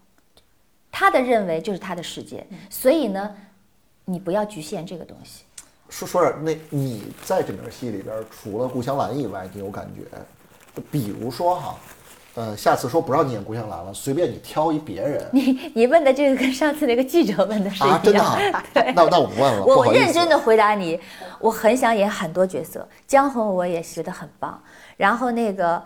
[0.92, 3.38] 他的认为就是他的世界，所以呢，
[4.06, 5.44] 你不要局限这个东西。
[5.90, 10.82] 说说点，那你在整个戏里边，除了顾香兰以外，你有感觉？
[10.92, 11.76] 比如说哈。
[12.38, 15.26] 呃，下次说不让你演顾香兰了，随便你挑一别人。
[15.32, 17.96] 你你问的这个跟上次那个记者问的是一样。
[17.96, 18.92] 啊，真的？
[18.94, 19.64] 那那我不问了。
[19.64, 21.00] 我认真的回答你，
[21.40, 24.62] 我很想演很多角色，江红我也觉得很棒。
[24.98, 25.82] 然后那个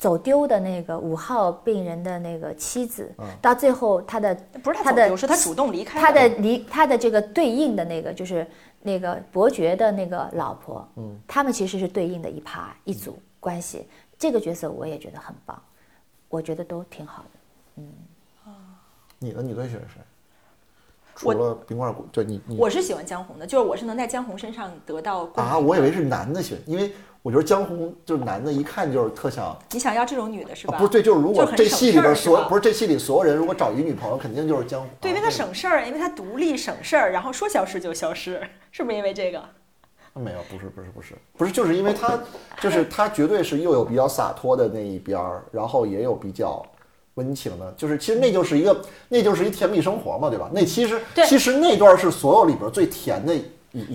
[0.00, 4.34] 走丢的那个五号病人的那个妻子，到最后他的
[4.64, 6.00] 不是他的，是他主动离开。
[6.00, 8.46] 他的离他的这个对应的那个就是
[8.80, 13.86] 那个伯爵的那个老婆，嗯，他们其实是对应的一趴一组关系。
[14.18, 15.62] 这个角色我也觉得很棒。
[16.30, 17.92] 我觉得都挺好的，嗯，
[18.46, 18.54] 啊，
[19.18, 19.42] 你呢？
[19.42, 20.00] 你最喜欢谁？
[21.16, 25.58] 除了冰棍儿，对你，我是喜欢江红的，就是我是能在江红身上得到啊。
[25.58, 29.56] 我以为是男的喜欢，因为我觉得江红就是男的，一看就是特想。
[29.72, 30.78] 你想要这种女的是吧？
[30.78, 34.88] 不是，对，就是如果这戏里边所不是这戏里所有人，如果找一女朋友，肯定就是江红。
[35.00, 38.40] 对，因为他省事儿，因为他独立省事儿，然后说消失就消失，
[38.72, 39.42] 是不是因为这个？
[40.14, 42.18] 没有，不是，不是，不是，不是，就是因为他，
[42.60, 46.64] 就是他绝对是又有比较洒脱的那一边儿，然后也有比较
[47.14, 50.50] 温情的，就是其实那就是一个，那就是一甜蜜生活嘛，对吧？
[50.52, 53.34] 那其实其实那段是所有里边最甜的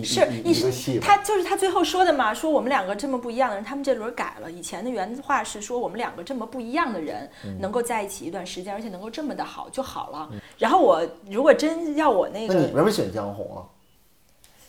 [0.02, 0.98] 是一是。
[1.00, 4.50] 他就是他最后说的嘛，说我们两个这么不一样的人，他们这轮改了。
[4.50, 10.30] 以前的原话是说我们两个这么不一样的人能够在一起一段时间，而且能够这么的好就好了。
[10.58, 13.60] 然后我如果真要我那个，那你为什么选江红啊？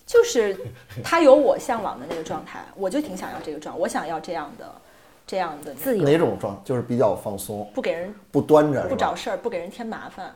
[0.07, 0.57] 就是
[1.03, 4.73] 他有我向往的那个状态，我就挺想要这个状，我想要这样的
[5.25, 10.33] 这样的自由哪种状，就是比较放松，不给人不端着，不找事儿，不给人添麻烦。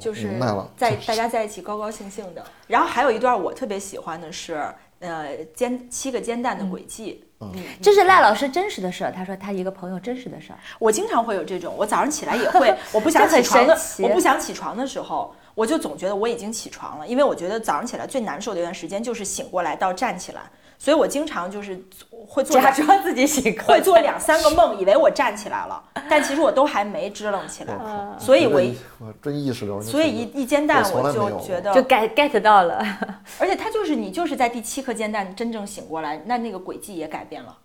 [0.00, 0.38] 就是，
[0.76, 2.44] 在大家在一起高高兴兴的。
[2.66, 4.64] 然后还有一段我特别喜欢的是，
[5.00, 7.24] 呃，煎七个煎蛋的轨迹。
[7.40, 9.12] 嗯，这是赖老师真实的事儿。
[9.12, 10.58] 他说他一个朋友真实的事儿。
[10.78, 20.42] 我经常会有这种，我早上起来也会，我不想起床的，我不想起床的时候，我就总觉得我已经起床了，因为我觉得早上起来最难受的一段时间就是醒过来到站起来。
[20.78, 27.74] 所以我经常就是会做假装自己醒，会做两三个梦，以为我站起来了， 但其实我都还没支棱起来。
[28.18, 29.80] 所以，我我真意识流。
[29.80, 32.84] 所以一一煎蛋，我就觉得就 get get 到了。
[33.38, 37.56] 而且它就是你，就是在第七颗煎蛋真正醒过来，那那个轨迹也改变了。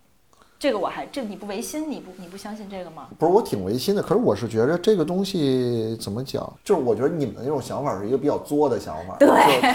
[0.60, 3.08] 这个我还这你不违心，你不你不相信这个吗？
[3.17, 4.04] 不是，我挺违心的。
[4.04, 9.30] 可是我是觉得这个东西怎么讲，就是我觉得你们的那种想法是一个比较作的想法，对，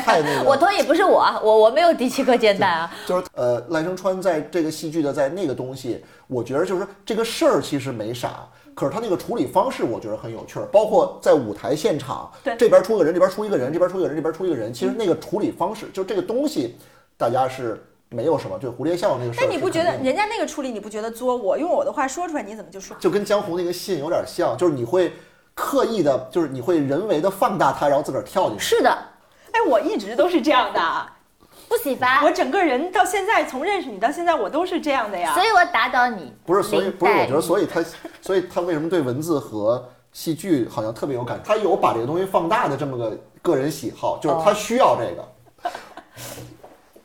[0.05, 0.45] 太那个。
[0.47, 2.93] 我同意，不是我，我我没有第七颗煎蛋啊。
[3.07, 16.77] 就是呃，赖声川在这个戏剧的在那个东西，我觉得就是这个事儿其实没啥，可是他那个处理方式我觉得很有趣儿，包括在舞台现场，对，这边出个人，这边出一个人，这边出一个人，这边出一个人，其实那个处理方式，就这个东西，
[17.17, 17.83] 大家是。
[18.11, 19.47] 没有什么，对蝴蝶效应那个事儿。
[19.47, 21.37] 那你不觉得人家那个处理你不觉得作？
[21.37, 22.97] 我用我的话说出来，你怎么就说？
[23.01, 25.13] 就跟江湖那个信有点像，就是你会
[25.55, 28.65] 刻意的，就是你会人为的放大它，然后自个儿跳进去。
[28.65, 28.91] 是的，
[29.53, 31.07] 哎，我一直都是这样的，
[31.69, 32.25] 不喜欢。
[32.25, 35.35] 我整个人到现在，从认识你到现在，我都是这样的呀。
[35.35, 36.33] 所以我打倒你。
[36.47, 37.85] 不是，所以不是，我觉得，所以他，
[38.21, 41.41] 所以他为什么对文字和戏剧好像特别有感？
[41.45, 45.29] 他有把这个东西放大的这么个个人喜好，就是他需要这个。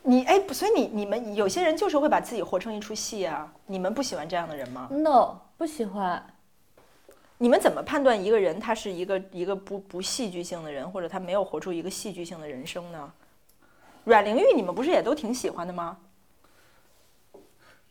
[0.10, 3.54] 你哎，所以你你们有些人就是会把自己活成一出戏啊！
[3.68, 6.26] 你们不喜欢这样的人吗？No，不喜欢。
[7.38, 13.14] 你们怎么判断一个人他是一个一个不不戏剧性的人，或者他没有活出一个戏剧性的人生呢？
[14.04, 15.96] 阮玲玉，你们不是也都挺喜欢的吗？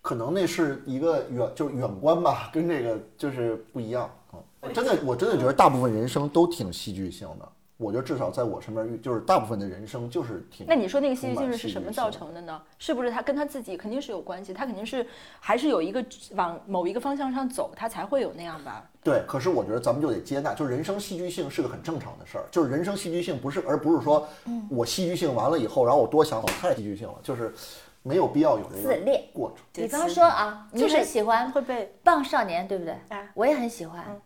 [0.02, 4.42] 可能那是一个远就是远观吧，跟这个就是不一样啊！
[4.74, 7.48] 真的，我真的觉得大部分人生都挺戏剧性的。
[7.78, 10.66] 我觉得至少在我身边遇，就是大部分的人生就是挺。
[10.66, 12.60] 那你说那个戏剧性是什么造成的呢？
[12.76, 14.52] 是不是他跟他自己肯定是有关系？
[14.52, 15.06] 他肯定是
[15.38, 18.84] 还是有一个往某一个方向上走，他才会有那样吧？
[19.04, 22.44] 对，可是我觉得咱们就得接纳，就是人生戏剧性是个很正常的事儿。
[22.50, 24.28] 就是人生戏剧性不是，而不是说
[24.68, 27.54] 我戏剧性完了以后，然后我多想我太戏剧性了，就是
[28.02, 29.64] 没有必要有这个自恋过程。
[29.72, 32.92] 比方说啊，你很喜欢会被棒少年，对不对？
[33.10, 34.20] 啊我也很喜欢。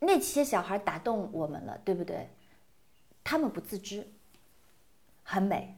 [0.00, 2.28] 那些小孩打动我们了，对不对？
[3.28, 4.08] 他们不自知，
[5.22, 5.76] 很美。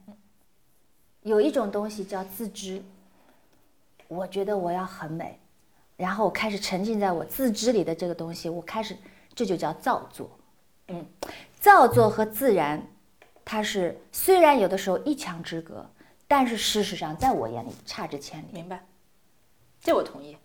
[1.23, 2.81] 有一种东西叫自知。
[4.07, 5.37] 我觉得我要很美，
[5.97, 8.97] 然后我开始沉浸在我自知里的这个东西，我开始，
[9.35, 10.31] 这就叫造作。
[10.87, 11.05] 嗯，
[11.59, 12.87] 造作和自然，
[13.45, 15.85] 它是虽然有的时候一墙之隔，
[16.29, 18.47] 但是事实上在我眼里差之千里。
[18.53, 18.87] 明白？
[19.81, 20.37] 这我同意。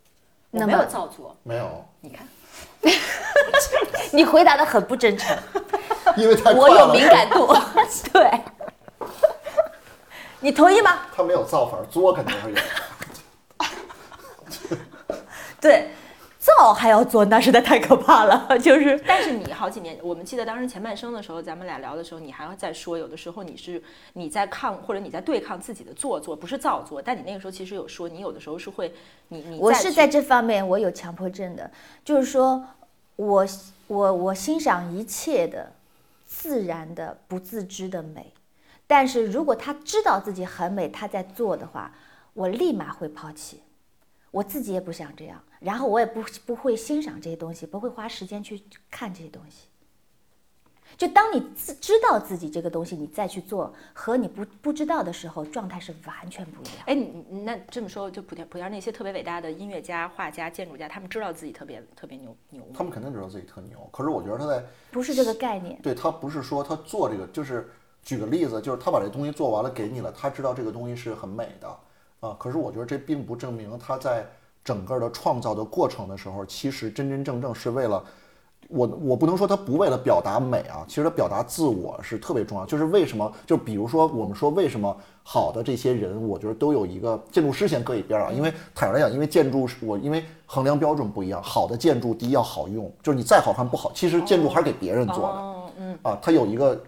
[0.50, 1.38] 我没有造作。
[1.44, 1.86] 没有。
[2.02, 2.28] 你看
[4.12, 5.38] 你回答的很不真诚。
[6.18, 7.54] 因为太我有敏感度，
[8.14, 8.42] 对，
[10.40, 11.00] 你同意吗？
[11.16, 12.58] 他没有造反，作肯定是有。
[15.60, 15.90] 对，
[16.40, 18.58] 造还要作，那实在太可怕了。
[18.60, 23.82] 就是，但是你好几年，我们记得当时前半生的时候，咱们俩聊的时候，你还要再说，有的时候你是
[24.14, 27.02] 你在抗或者你在对抗自己的做作，不是造作。
[27.02, 28.94] 但你那个时候其实有说，你有的时候是会，
[29.30, 31.70] 你你我是在这方面我有强迫症的，
[32.04, 32.64] 就是说
[33.16, 33.46] 我
[33.88, 35.72] 我我欣赏一切的。
[36.38, 38.34] 自然的不自知的美，
[38.86, 41.94] 但是如果他知道自己很美，他在做的话，
[42.34, 43.62] 我立马会抛弃。
[44.32, 49.70] 我自己也不想这样，然后我也不不会欣赏这些东西，不会花时间去看这些东西。
[50.98, 56.76] 就当你自知道自己这个东西，你再去做，和你不不知道的时候，状态是完全不一样。
[56.86, 62.70] 哎，你那这么说，就普天普天那些特别伟大的音乐家、画家、建筑家，他们知道自己特别特别牛牛吗？
[62.74, 63.78] 他们肯定知道自己特牛。
[63.92, 65.78] 可是我觉得他在不是这个概念。
[65.82, 67.70] 对他不是说他做这个，就是
[68.02, 71.68] 举个例子，就是他把这东西做完了给你了，他知道这个东西是很美的
[72.22, 72.36] 啊。
[72.40, 74.26] 可是我觉得这并不证明他在
[74.64, 78.02] 整个的创造的过程的时候，其实真真正正是为了。
[78.68, 82.66] 我我不能说他不为了表达美啊，其实他表达自我是特别重要。
[82.66, 83.32] 就是为什么？
[83.46, 91.42] 就比如说我们说为什么好的这些人，我觉得都有一个建筑师先搁一边啊，因为坦白来讲，因为建筑是我因为衡量标准不一样。
[91.44, 95.36] 好的建筑第一要好用，就是你再好看不好，其实建筑还是给别人做的。
[95.38, 96.82] 嗯嗯啊，它有一个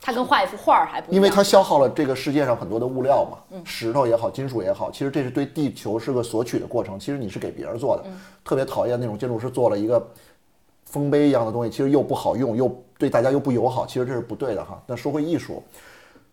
[0.00, 7.00] 它跟画一幅画儿还不因为它消耗了这个世界上很多的物料嘛，石头也好，金属也好，其实这是对地球是个索取的过程。
[7.00, 8.04] 其实你是给别人做的，
[8.44, 10.06] 特别讨厌那种建筑师做了一个
[10.94, 14.80] 丰碑一样的东西，其实又不好用，又对大家又不友好，其实这是不对的哈。
[14.86, 15.60] 那说回艺术，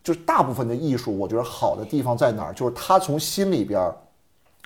[0.04, 2.52] 就是大部分的艺术，我觉得好的地方在哪儿？
[2.54, 3.96] 就是它从心里边儿，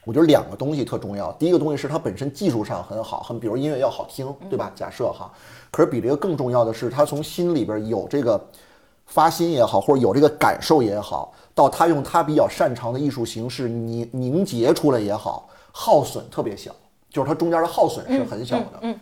[0.05, 1.33] 我觉得两个东西特重要。
[1.33, 4.71] 第一个东西是它本身技术上很好，很比如音乐要好听，对吧？
[4.75, 5.33] 假设哈，
[5.71, 8.41] 可是比这个更重要的是，它从心里边有这个。
[9.09, 16.73] 发心也好，或者有这个感受也好，到他用他比较擅长的艺术形式凝凝结出来也好，耗损特别小，
[17.09, 18.73] 就是它中间的耗损是很小的。
[18.83, 18.99] 嗯，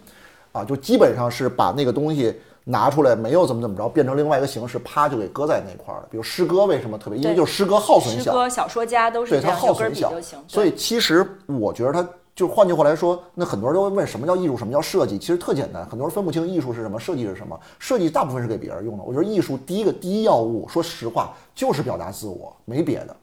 [0.55, 6.09] 啊，就基本上是把那个东西拿出来，没有怎么怎么着，变成另外一个形式，啪就给搁在那块儿了。
[6.11, 7.19] 比如诗歌为什么特别？
[7.19, 8.31] 因为就是诗歌耗损小。
[8.31, 10.11] 诗歌小说家都是对它耗损小，
[10.49, 12.09] 所以其实我觉得它。
[12.37, 15.17] 就换句话来说，那很多人都会问什么叫艺术，什么叫设计？
[15.17, 17.57] 其实特简单，很多人分不清艺术是什么，设计是什么。
[17.79, 19.05] 设计大部分是给别人用的。
[19.05, 23.15] 我觉得艺术第一个第一要务，说实话就是表达自我，没别的。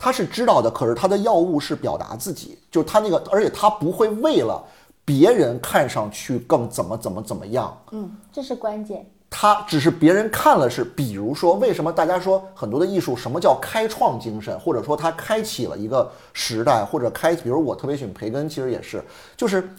[0.00, 4.60] 他是知道的，可是他的要务是表达自己，就是他那个，而且他不会为了
[5.04, 7.76] 别人看上去更怎么怎么怎么样。
[7.92, 9.04] 嗯，这是关键。
[9.32, 19.00] 他只是别人看了是，比如说，为什么大家说很多的艺术，什么叫开创精神，或者说他开启了一个时代，或者开，比如我特别喜欢培根，其实也是，
[19.36, 19.70] 就是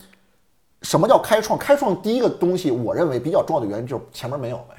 [0.84, 1.60] 什么叫开创？
[1.60, 4.76] 开创第一个东西，我认为比较重要的原因就是前面没有呗。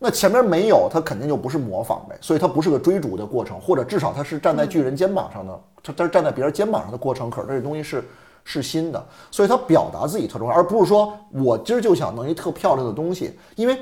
[0.00, 8.02] 那前面没有，它肯定就不是模仿呗，所以它不是个追逐的过程，或者至少它是站在巨人肩膀上的，它它是站在别人肩膀上的过程，可是这东西是。
[8.44, 13.78] 是新的，所以他表达自己特重要，而不是说我今儿就想弄一特漂亮的东西，因为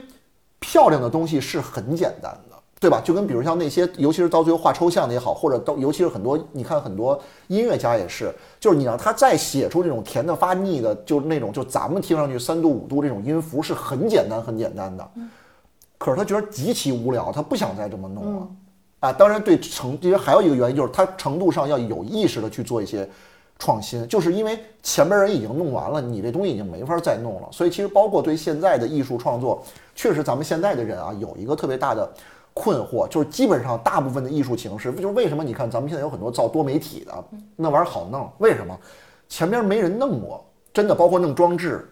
[0.58, 3.00] 漂亮的东西是很简单的，对吧？
[3.02, 7.18] 就跟比如像那些，尤其是到最后画抽象的也好，或者到尤其是很多，你看很多
[7.48, 15.10] 音乐家也是，就是你让他再写出这种甜的发腻的，就是那种就咱们听上去三度五度这种音符是很简单很简单的，
[15.96, 18.48] 可是他觉得极其无聊，他不想再这么弄了
[19.00, 19.12] 啊。
[19.12, 23.08] 当然对程，因为还有一个原因就是他程度上要有意识的去做一些。
[23.60, 27.48] 创新就是因为前边人已经弄完了，你这东西已经没法再弄了。
[27.52, 29.62] 所以其实包括对现在的艺术创作，
[29.94, 32.10] 确实咱们现在的人啊，有一个特别大的
[32.54, 37.12] 困惑，就是基本上大部分的艺术形式，就是为什么你看咱们现在有很多造多媒体的
[37.54, 38.28] 那玩意儿好弄？
[38.38, 38.76] 为什么？
[39.28, 40.42] 前边没人弄过，
[40.72, 41.86] 真的包括弄装置。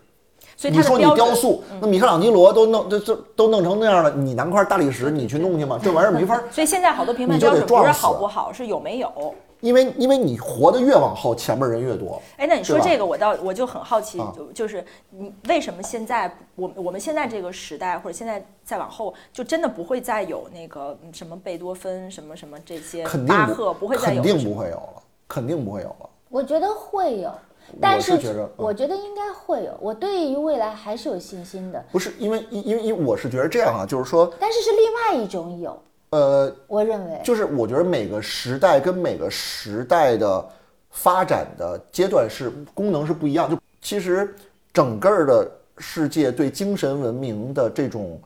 [0.57, 5.79] 所以你说你雕塑，那米开朗基罗都弄这这都弄成那样了，你拿块大理石你去弄去吗？
[5.81, 6.41] 这玩意儿没法。
[6.51, 9.35] 所以现在好多评判标准不是好不好，是有没有。
[9.61, 12.21] 因为因为你活得越往后，前面人越多。
[12.37, 26.11] 哎，那你说这个，我倒我就很好奇，就就是你为什么现在我我们现在这个时代，或者现在再往后，就真的不会再有那个什么贝多芬什么什么这些巴赫不会再有，肯定不会有了，肯定不会有了。
[26.29, 27.33] 我觉得会有，
[27.81, 28.13] 但是
[28.57, 31.85] 我觉得应该会有，我对于未来还是有信心的。
[31.91, 35.77] 不是因为因为因为我是觉得这样啊，就是说，但是是另外一种有。
[36.11, 40.49] 呃，我认为就是，我觉得每个时代跟每个时代的
[40.91, 43.51] 发展的阶段是功能是不一样。
[43.51, 44.35] 就其实
[44.73, 48.19] 整个的世界对精神文明的这种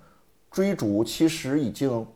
[0.50, 2.06] 追逐，其实已经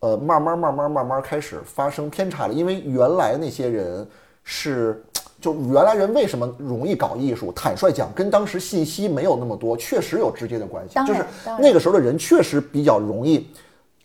[0.00, 2.52] 呃慢慢慢慢慢慢开始发生偏差了。
[2.52, 4.04] 因为原来那些人
[4.42, 5.00] 是，
[5.40, 7.52] 就原来人为什么容易搞艺术？
[7.52, 10.98] 坦率讲，跟当时信息没有那么多，确实有直接的关系。
[11.06, 11.24] 就是
[11.60, 13.48] 那个时候的人确实比较容易。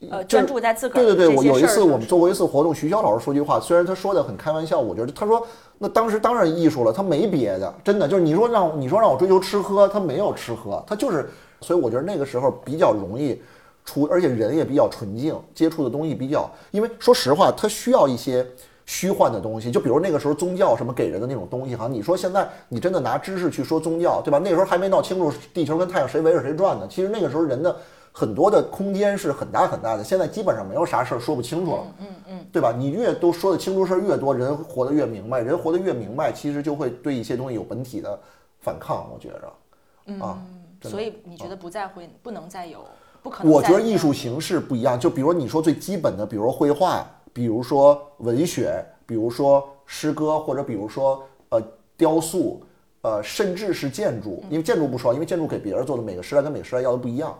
[0.09, 5.45] 呃，专注在自个儿对对对，我有一次我们做过一次活动，徐潇老师说句话，虽然他说的很开玩笑，我觉得他说
[5.77, 13.41] 那当时当然艺术了，他没别的，真的就是你说让你说让我追求吃喝，他没有吃喝，他就是，所以我觉得那个时候比较容易
[13.83, 18.47] 出，而且人也比较纯净，接触的东西比较，因为说实话，他需要一些
[18.85, 24.39] 虚幻的东西，就比如那个时候宗教什么给人的那种东西哈，你说现在你真的拿知识去说宗教，对吧？
[24.41, 27.75] 那时候还没闹清楚地球跟太阳谁围着谁转呢，其实那个时候人的。
[28.19, 32.73] 很多的空间是很大很大的，现在基本上没有啥事儿说不清楚了，嗯嗯，对吧？
[32.77, 38.19] 你越都说得清楚事儿越多，人活得越明白，人活得越明白，其实就会对一些东西有本体的
[38.59, 39.09] 反抗。
[39.13, 40.37] 我觉着，啊，
[40.81, 42.79] 所以你觉得不再会不能再有，
[43.23, 43.53] 不可能。
[43.53, 51.61] 我觉得艺术形式不一样，就比如你说最基本的，比如绘画，比如说文学，比如说诗歌，或者比如说呃
[51.95, 52.61] 雕塑，
[53.01, 57.39] 呃甚至是建筑，因为建筑不说，因为建筑给别人做的，每个时代跟每个时代要的不一样。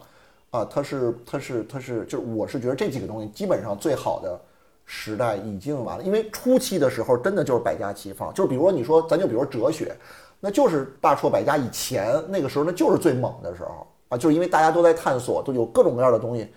[0.52, 4.40] 啊，它是，它是，它是，就是我是觉得这几个东西基本上最好的
[4.86, 9.96] 时代已经完了，因为初期的时候真的就是百家齐放，就是比如说你说咱就比如说哲学，
[10.40, 16.52] 那就是大错百家以前那个时候那就是最猛的时候啊，就是因为大家都在探索，都有各种各样的东西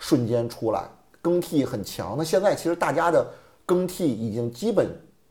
[0.00, 0.82] 瞬间出来，
[1.22, 2.16] 更替很强。
[2.18, 3.24] 那现在其实大家的
[3.64, 4.88] 更替已经基本，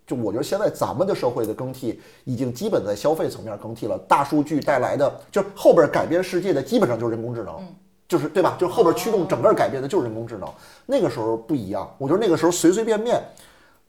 [0.07, 7.55] 就我觉得现在咱们的社会的更替已经基本在消费层面更替了，大数据带来的就后边改变世界的基本上就是人工智能。
[8.07, 8.55] 就是对吧？
[8.59, 10.47] 就后边驱动整个改变的就是人工智能。
[10.85, 13.21] 那个时候不一样，我觉得那个时候随随便便，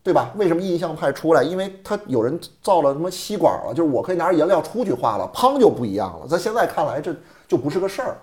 [0.02, 0.30] 对吧？
[0.36, 1.42] 为什么印象派出来？
[1.42, 6.26] 因为它有人造了什么吸管了，就是我可以拿着颜料出去画了，砰就不一样了。
[6.26, 7.14] 在现在看来，这
[7.46, 8.16] 就不是个事儿。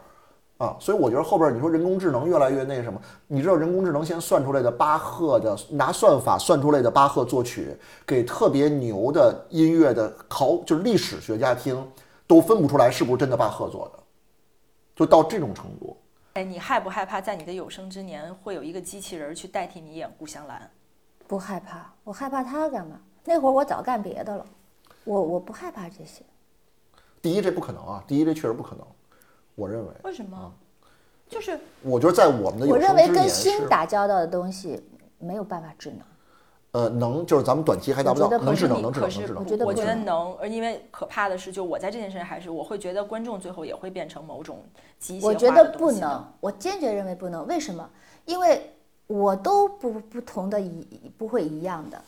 [0.59, 7.75] 啊，所以我觉得后边你说人工智能越来越那什么，你知道人工智能先算出来的巴赫的拿算法算出来的巴赫作曲
[8.05, 11.75] 给特别牛的音乐的考就是历史学家听
[12.27, 14.02] 都分不出来是不是真的巴赫做的，
[14.95, 15.97] 就到这种程度。
[16.33, 20.69] 哎，你害不害怕在你的有生之年会有一个机器人去代替你演顾香兰？
[21.27, 22.99] 不害怕，我害怕他干嘛？
[23.23, 24.45] 那会儿我早干别的了，
[25.03, 26.23] 我我不害怕这些。
[27.21, 28.03] 第一，这不可能啊！
[28.07, 28.85] 第一，这确实不可能。
[29.55, 30.53] 我认为为什么？
[31.29, 34.83] 就是我觉得在我们的我认为跟心打交道的东西
[35.19, 35.99] 没有办法智能。
[36.73, 39.43] 呃，能就是咱们短期还达不到，能智能能智能能智能。
[39.43, 44.63] 我觉得我觉得能，因为可怕的是，就我在这件事情还是我会觉得观众最后也会变成某种
[44.99, 47.45] 机械我觉得不能，我坚决认为不能。
[47.45, 47.87] 为什么？
[48.25, 48.73] 因为
[49.07, 52.01] 我都不不同的一不会一样的，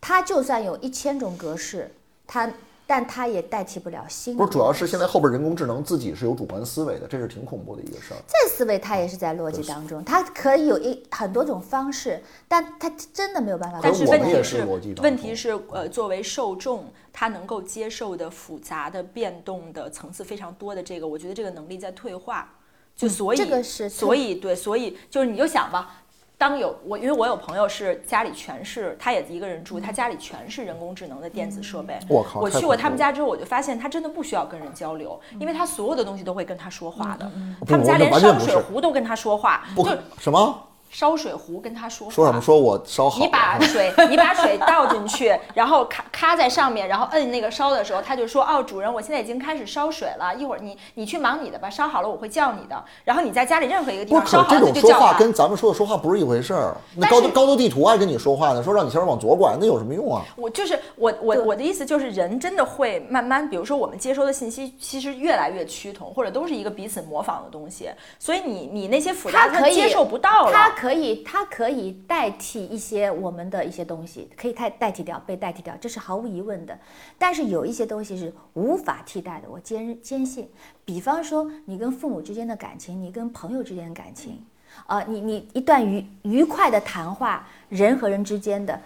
[0.00, 1.90] 它就算有一千种格式，
[2.26, 2.50] 它。
[2.88, 4.34] 但它也代替不了心。
[4.34, 8.16] 不是，主要是现在后边人工智能自己是有主观思维的，这是挺恐怖的一个事儿。
[8.26, 13.78] 这思维它也是在逻辑当中，它可以有一很多种方式，但它真的没有办法。
[13.82, 14.64] 但是问题是，
[15.02, 22.54] 问题是，呃，作为受众，他能够接受的复杂的变动的层次非常多的这个，我觉得这个能力在退化。
[22.96, 26.02] 就所以，这个是所以对，所以就是你就想吧。
[26.38, 31.98] 当有我，因为我有朋友是家里全是，他也一个人住，他家里全是人工智能的电子设备。
[32.08, 32.38] 我靠！
[32.38, 37.28] 我去过他们家之后，我就发现他真的不需要跟人交流，因为他所有的东西都会跟他说话的。
[37.66, 39.84] 他们家连烧水壶都跟他说话，就
[40.18, 40.67] 什么？
[40.90, 42.40] 烧水壶跟他说说什么？
[42.40, 43.20] 说我烧好。
[43.20, 56.76] 你把水， 你把水倒进去，然后咔咔在上面，然后摁那个烧的时候，他就说：“哦，主人，我现在已经开始烧水了，一会儿你你去忙你的吧，烧好了我会叫你的。”然后你在家里任何一个地方烧好了就叫这种说话跟咱们说的说话不是一回事儿。
[56.96, 60.22] 那高高德地图还跟你说话呢，说让你先往左拐，那有什么用啊？
[60.36, 70.74] 我就是我我我的意思就是，人真的会慢慢，比如说我们接收的信息其实越来越趋同，或者都是一个彼此模仿的东西，所以你你那些复杂他接受不到了。
[70.78, 71.68] 可以它可。
[71.68, 76.76] 以代替一些我们的一些东西，可以代代替掉，被代替掉，这是毫无疑问的。
[77.18, 80.48] 但是有一些东西是无法替代的，我坚坚信。
[80.84, 84.42] 比方说，你跟父母之间的感情，你跟朋友之间的感情，
[84.86, 88.80] 啊，你你一段愉愉快的谈话，人和人之间的，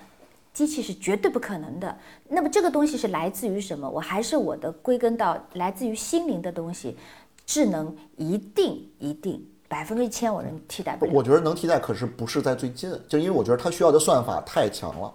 [0.53, 1.97] 机器是绝对不可能的。
[2.29, 3.89] 那么这个东西是来自于什么？
[3.89, 6.97] 我还是我的归根到来自于心灵的东西，
[7.47, 9.47] 智能一定一定。
[9.73, 11.13] 百分之一千，我能替代不了。
[11.15, 15.11] 我觉得能替代，可是不是在最近，就因为我觉得它需要的算法太强了。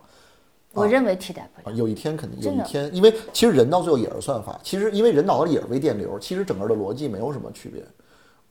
[0.73, 1.75] 我认为替代不了。
[1.75, 4.59] 有一天肯定有一天，因为其实人到最后也是算法。
[4.63, 7.83] 其实因为人脑子里也是微电流，其实整个的逻辑没有什么区别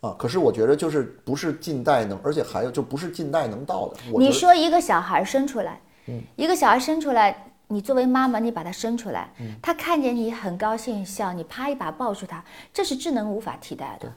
[0.00, 0.14] 啊。
[0.16, 3.96] 可是我觉得就是不是近代能，而且还有就不是近代能到的。
[4.16, 7.52] 你说一个小孩生出来，嗯，一个小孩生出来。
[7.68, 9.28] 你作为妈妈，你把他生出来，
[9.60, 14.12] 他看见你很高兴笑，你啪一把抱住他，这是智能无法替代的。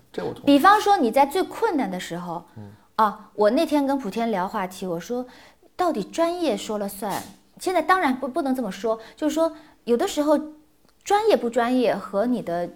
[0.45, 2.45] 比方说你在最困难的时候，
[2.95, 5.25] 啊，我那天跟普天聊话题，我说，
[5.75, 7.21] 到底专业说了算？
[7.59, 9.51] 现在当然不不能这么说，就是说
[9.83, 10.39] 有的时候，
[11.03, 12.69] 专业不专业和你的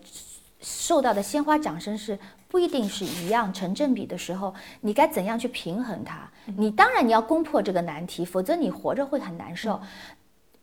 [0.60, 2.18] 受到的鲜花掌声是
[2.48, 6.30] 不一定是一样成正比的时候，你该怎样去平衡它？
[6.58, 9.80] 你当然你要攻破这个难题，否则你活着会很难受。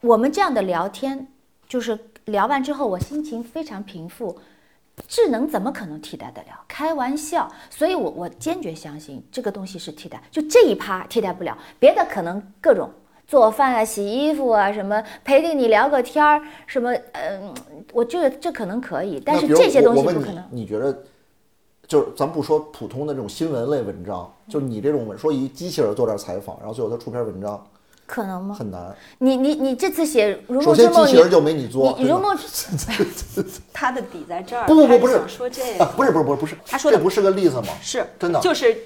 [0.02, 1.28] 我们这样的聊天，
[1.68, 4.38] 就是聊完之后，我心情非常平复。
[5.06, 6.64] 智能怎么可能替代得了？
[6.66, 7.50] 开玩笑。
[7.68, 11.56] 所以，我我坚决相信这个东西是替代，就这一趴替代不了。
[11.78, 12.90] 别的可能各种
[13.26, 17.54] 做饭啊、洗衣服啊，什么陪着你聊个天儿，什么嗯，
[17.92, 20.42] 我觉得这可能可以，但是这些东西不可能。
[20.50, 21.02] 你觉得，
[21.86, 27.66] 就是咱不说普通的这种新闻类文章，就你这种说一机器人做点采访，然后最后他出篇文章。
[28.10, 28.56] 可能吗？
[28.58, 28.92] 很难。
[29.18, 31.94] 你你你这次写《如梦之梦》，首先机器人就没你做。
[31.96, 32.36] 你《如梦》
[33.72, 34.66] 他的底在这儿。
[34.66, 36.56] 不不不不是说这个，不是不是不是不是。
[36.66, 37.68] 他说的不是个例子吗？
[37.80, 38.76] 是真的，就是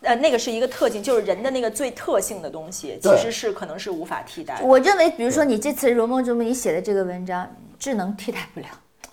[0.00, 4.58] 呃那个是一个特性，就是人的那个最特性的东西，其实是可能是无法替代。
[4.62, 7.46] 我认为，比如说你这次《如梦之梦》你写的这个文章，
[7.78, 8.66] 智能替代不了。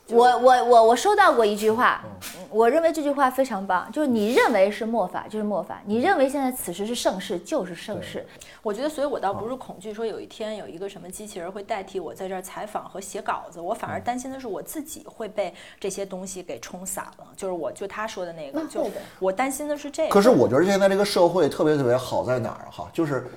[0.10, 2.02] 我我我我收到过一句话，
[2.50, 8.26] 我认为这句话非常棒，就是你认为是末法就是末法，你认为现在此时是盛世就是盛世。
[8.64, 17.28] 我觉得，所以我倒不是恐惧说有一天有一个什么机器人会代替我在这儿采访和写稿子，我反而担心的是我自己会被这些东西给冲散了。
[17.36, 18.90] 就是我就他说的那个，就
[19.20, 20.14] 我担心的是这个。
[20.14, 22.90] 可是我觉得现在这个社会特别特别好在哪儿哈？
[22.94, 23.28] 就是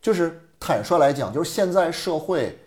[0.00, 2.58] 就是坦率来讲，就是现在社会。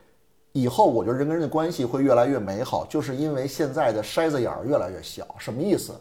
[0.59, 5.27] 以后我觉得人跟人的关系会越来越美好，就是因为现在的筛子眼儿越来越小。
[5.37, 5.93] 什么意思？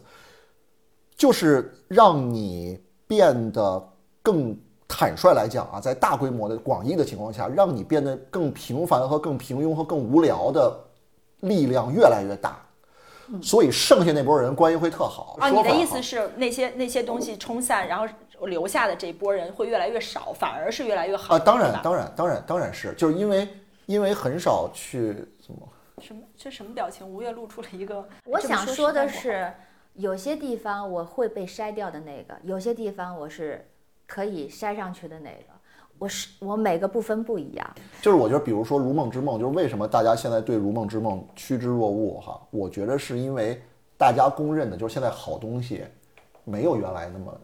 [1.15, 3.89] 就是让你变得
[4.23, 10.75] 更坦率来讲啊，在大规模的广义的情况下，让你变得更平凡和更平庸和更无聊的
[11.41, 12.59] 力量越来越大。
[13.41, 15.49] 所以剩下那波人关系会特好啊！
[15.49, 18.07] 你的意思是那些那些东西冲散，然后
[18.47, 21.39] 留下的这波人会越来越少，反而是越来越好啊？
[21.39, 23.45] 当然，当然，当然，当然是，就是因为
[23.87, 25.67] 因为很少去怎么
[25.99, 27.07] 什么这什么表情？
[27.07, 29.51] 吴越露出了一个，我想说的是，
[29.93, 33.67] 有些地方我会被筛掉的那个，有些地方我是
[34.05, 35.57] 可以筛上去的那个。
[35.99, 37.67] 我是我每个部分不一样，
[38.03, 42.39] 就是我觉得，比如说《如梦之梦》，就是为什么大家现在对《如梦之梦》趋之若鹜哈？
[42.51, 43.59] 我觉得是因为
[43.97, 45.83] 大家公认的，就是现在好东西
[46.43, 47.35] 没有原来那么，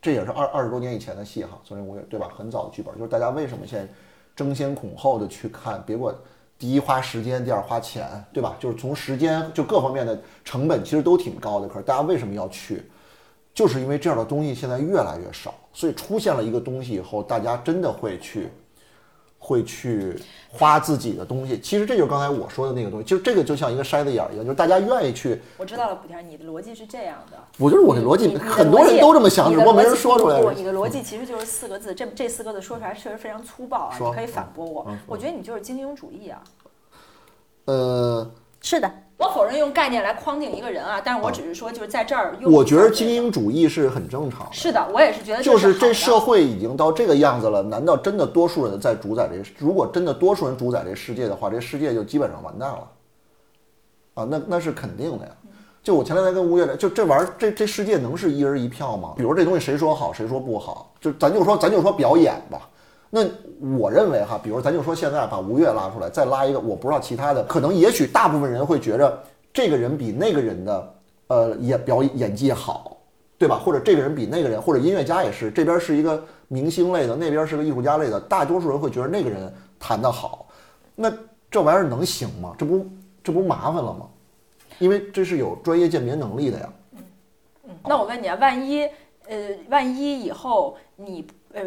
[0.00, 2.28] 这也是二二十多年以前的戏哈，《昨天我也》对吧？
[2.32, 3.92] 很早的剧本，就是大家为什么现在
[4.34, 5.82] 争先恐后的去看？
[5.86, 6.14] 别管
[6.58, 8.56] 第一花时间，第二花钱，对吧？
[8.60, 12.82] 就是从时间就各方面的成本其实都挺高的，可是大家为什么要去？
[13.52, 18.48] 就是因为这样的东西现在越来越少，所以出现了一个东西以后，大家真的会去，
[19.40, 20.16] 会去
[20.48, 21.58] 花自己的东西。
[21.58, 25.40] 其实这就是刚才我说的那个东西，其实这个就像一个筛子眼儿一样，就是大家愿意去。
[25.56, 27.36] 我知道了，补田，你的逻辑是这样的。
[27.58, 30.54] 我就是我的逻辑，很多人都这么想，只不过没人说出来。
[30.54, 33.98] 你的逻辑其实就是四个字，这这四个字说出来确实非常粗暴啊！
[33.98, 34.86] 你可以反驳我。
[35.06, 36.42] 我觉得你就是精英主义啊。
[37.64, 38.30] 呃。
[38.62, 42.50] 是的，我否认用概念来框定一个人啊，但是我只是说，就是在这儿用。
[42.50, 44.48] 我觉得精英主义是很正常的。
[44.50, 45.42] 是的，我也是觉得。
[45.42, 49.44] 就是这社会已经到这个样子了，难道真的多数人在主宰这？
[49.58, 52.88] 如果真的多数人主宰这世界的话，这世界就基本上完蛋了。
[54.14, 55.32] 啊，那那是肯定的呀。
[55.82, 59.12] 就我前两天跟吴越聊，就这玩意儿，这这世界能是一人一票吗？
[59.18, 60.94] 比如这东西谁说好，谁说不好？
[60.98, 62.69] 就咱就说，咱就说表演吧。
[63.12, 63.26] 那
[63.76, 69.20] 我认为哈，比如咱就说现在把吴越拉出来，再拉一个，我不知道其他的，可能也许大部分人会觉着
[69.52, 70.94] 这个人比那个人的
[71.26, 72.96] 呃演表演演技好，
[73.36, 73.58] 对吧？
[73.58, 80.46] 或者这个人比那个人，或者音乐家也是，这边是一个明星类的，那边是个艺术家类的，大多数人会觉得那个人弹得好。
[80.94, 81.12] 那
[81.50, 82.54] 这玩意儿能行吗？
[82.56, 82.86] 这不
[83.24, 84.06] 这不麻烦了吗？
[84.78, 86.72] 因为这是有专业鉴别能力的呀。
[86.92, 87.02] 嗯。
[87.84, 88.84] 那我问你啊，万一
[89.26, 89.36] 呃
[89.68, 91.62] 万一以后你呃。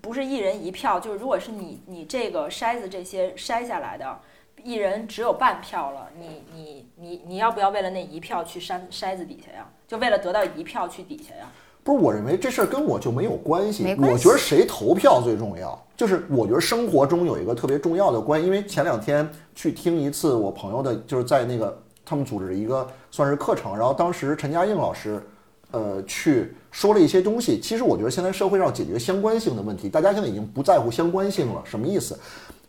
[0.00, 4.18] 不是一人一票，就是如果是你你这个筛子这些筛下来的，
[4.62, 9.66] 一人只有半票了，你你你你要不要为了那一票去筛筛子底下呀？
[9.86, 11.46] 就为了得到一票去底下呀？
[11.82, 13.96] 不是，我认为这事儿跟我就没有关系。
[13.98, 25.22] 我觉得谁投票最重要，就是我觉得生活中有一个特别重要的关，因为前两天去听一次我朋友的，就是在那个他们组织一个算是课程，然后当时陈嘉映老师。
[25.70, 27.60] 呃，去说了一些东西。
[27.60, 31.62] 其实我觉得现在社会上解决相关性的问题，大家现在已经不在乎相关性了。
[31.64, 32.18] 什么意思？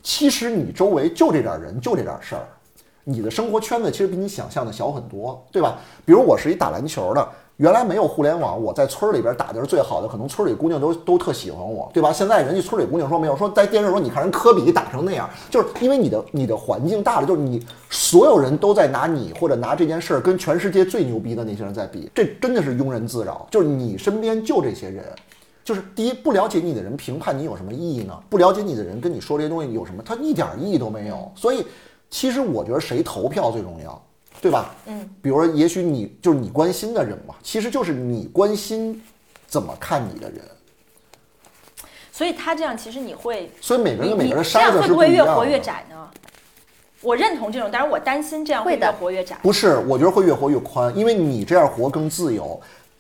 [0.02, 2.48] 其实你周围就这点人，就这点事儿，
[3.04, 5.78] 你的生活圈子其实比你想象的小很多，对吧？
[6.06, 7.30] 比如我是一打篮球的。
[7.60, 12.10] 原来没有互联网，我在村里边打的是最好的，可能村里姑娘都都特喜欢我，对吧？
[12.14, 23.46] 现在人家村里姑娘说没有，说在电视说你看人科比打成那样，就是因为你的你的环境大了，就是你所有人都在拿你或者拿这件事儿跟全世界最牛逼的那些人在比，这真的是庸人自扰。
[23.52, 25.04] 就是你身边就这些人，
[25.62, 28.18] 就是第一不了解你的人评判你有什么意义呢？
[28.30, 30.02] 不了解你的人跟你说这些东西有什么？
[30.02, 31.30] 他一点意义都没有。
[31.36, 31.66] 所以
[32.10, 34.02] 其实我觉得谁投票最重要。
[34.42, 34.74] 对吧？
[34.86, 39.02] 嗯，比如说，也许你就是你关心的人嘛，其实就是你关心
[39.48, 40.40] 怎么看你的人。
[42.12, 45.96] 所以他这样，其实你会，所以每个人每个人筛子会不会越活越窄呢？
[47.02, 49.38] 我认同这种，但是我担心这样会越活越窄。
[49.42, 52.60] 不是，我觉得会越活越宽，因为你这样活更自由。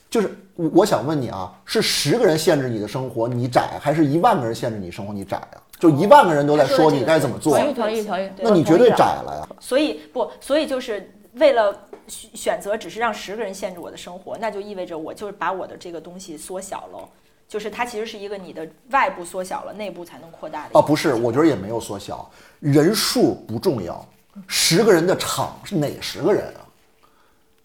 [0.10, 5.60] 就是我想问你啊，是十个人限制你的生活你窄，还是一万个人限制你生活你窄啊？
[5.80, 9.56] 就一万个人都在说你该怎么做，同意同意同意，那你绝对窄了呀。
[9.60, 11.14] 所以不，所以就是。
[11.34, 11.76] 为了
[12.08, 17.08] 选择只是让十个人限制我的生活，那就意味着我就是把我的这个东西缩小了，
[17.48, 20.70] 就是它其实是一个你的外部缩小了，内部才能扩大的。
[20.74, 24.04] 哦，不是，我觉得也没有缩小，人数不重要，
[24.48, 26.66] 十个人的场是哪十个人啊？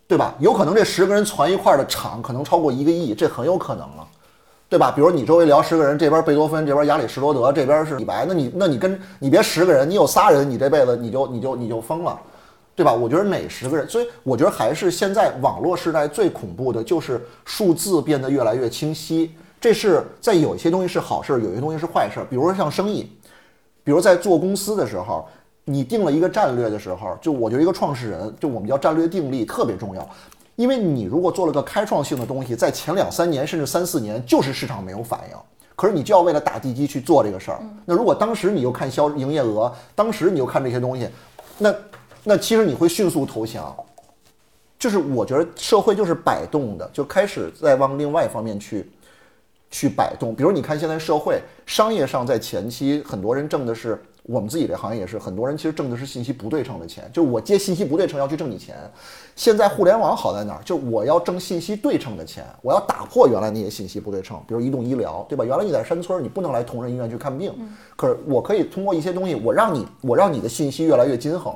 [0.07, 0.35] 对吧？
[0.39, 4.07] 有可能这十个人攒一块的场可能超过一个亿，这很有可能啊，
[4.69, 4.93] 对吧？
[4.95, 12.21] 比如你周围聊十个人，这边贝多芬，这边亚里士多德，这边是李白，那你那你跟你别十个人，你有仨人，你这辈子你就你就你就疯了。
[12.77, 12.93] 对吧？
[12.93, 19.33] 我觉得哪十个人，所以我觉得还是现在网络时代最恐怖的就是数字变得越来越清晰。
[19.61, 22.21] 这是在有一些东西是好事，有些东西是坏事。
[22.29, 23.09] 比如说像生意，
[23.85, 25.25] 比如在做公司的时候，
[25.65, 30.07] 你定了一个战略的时候，就我觉得一个创始人，就我们叫战略定力特别重要。
[30.57, 35.37] 因为你如果做了个开创性的东西，在前两三年甚至三四年就是市场没有反应，
[35.77, 37.61] 可是你就要为了打地基去做这个事儿。
[37.87, 41.09] 那如果当时你又看销营业额，当时你又看这些东西，
[41.57, 41.73] 那。
[42.25, 43.77] 那其实你会迅速投降，
[44.79, 48.91] 就是我觉得社会就是摆动的，就开始在往另外一方面去
[49.71, 50.35] 去摆动。
[50.35, 54.03] 比如你看现在社会商业上在前期，很多人挣的是。
[54.27, 58.75] 我们自己这行业也是，很多人其实挣的是信息不对称的钱，就是我接信息不对称要去挣你钱。
[59.37, 60.63] 现在互联网好在哪儿？
[60.65, 65.45] 就我要挣信息对称的钱，我要打破原来那些信息不对称，比如移动医疗，对吧？
[65.45, 67.53] 原来你在山村，你不能来同仁医院去看病，
[67.97, 71.55] 可是我可以通过一些东西，我让你，我让你的信息越来越均衡。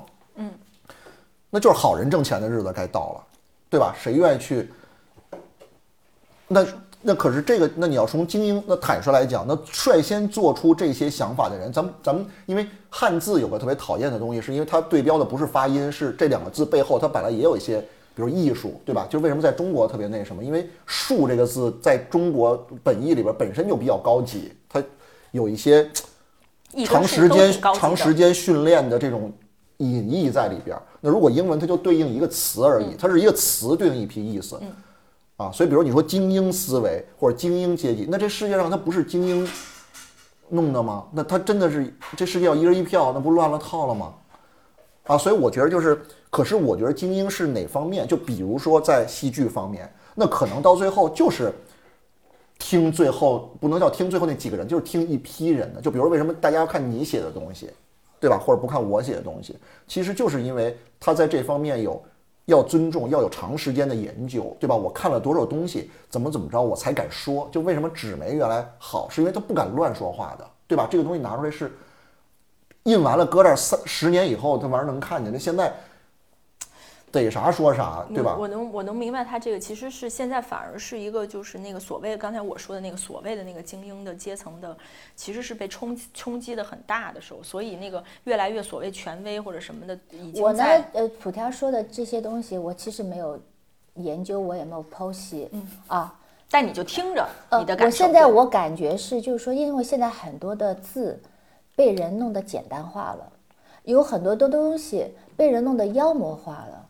[1.48, 3.24] 嗯，那就是好人挣钱的日子该到了，
[3.70, 3.94] 对吧？
[3.98, 4.70] 谁愿意去？
[6.46, 6.66] 那。
[7.00, 17.80] 那可是这个，那你要从精英那坦率来讲，那率先做出这些想法的人，咱们咱们因为汉字有个特别讨厌的东西，是因为它对标的不是发音，是这两个字背后它本来也有一些，
[18.16, 19.06] 比如艺术，对吧？
[19.08, 20.42] 就为什么在中国特别那什么？
[20.42, 24.82] 因为“术”这个字在中国本意里边本身就比较高级，它
[25.30, 25.88] 有一些
[26.84, 29.32] 长时间长时间训练的这种
[29.78, 30.76] 隐义在里边。
[31.00, 34.60] 那如果英文它就对应一个词而已，它是一个词对应一批意思。
[35.36, 39.48] 啊，所以比如你说精英思维或者精英阶级，那这世界上它不是精英
[40.48, 41.06] 弄的吗？
[41.12, 44.14] 那它真的是这世界要一人一票，那不乱了套了吗？
[45.04, 48.06] 啊，所以我觉得就是，可是我觉得精英是哪方面？
[48.06, 51.52] 就比如说在戏剧方面，那可能到最后就是
[52.58, 55.80] 听最后不能叫听最后那几个人，就是听一批人的。
[55.80, 57.70] 就比如为什么大家要看你写的东西，
[58.20, 58.38] 对吧？
[58.38, 59.56] 或者不看我写的东西，
[59.86, 62.02] 其实就是因为他在这方面有。
[62.48, 64.74] 要尊重，要有长时间的研究，对吧？
[64.74, 67.46] 我看了多少东西，怎么怎么着，我才敢说。
[67.52, 70.88] 就为什么纸媒原来好，是因为他不敢乱说话的，对吧？
[70.90, 71.70] 这个东西拿出来是
[72.84, 75.30] 印完了，搁这三十年以后，他玩意儿能看见。
[75.30, 75.70] 那现在。
[77.10, 78.36] 逮啥说啥，对吧？
[78.38, 84.76] 我能我能明白他这个其实是现在反而是一个就是那个所谓刚才我说的那个所谓的那个精英的阶层的，
[85.16, 93.40] 其实是被冲冲击的很大的时候，所以那个越来越所谓权威或者什么的已经我呢呃普条说的这些东西我其实没有
[93.94, 96.14] 研究，我也没有剖析，嗯啊，
[96.50, 97.26] 但你就听着
[97.58, 97.86] 你的感受。
[97.86, 101.18] 我现在我感觉是就是说，因为现在很多的字
[101.74, 103.32] 被人弄得简单化了，
[103.84, 105.06] 有很多的东西
[105.36, 106.84] 被人弄得妖魔化了。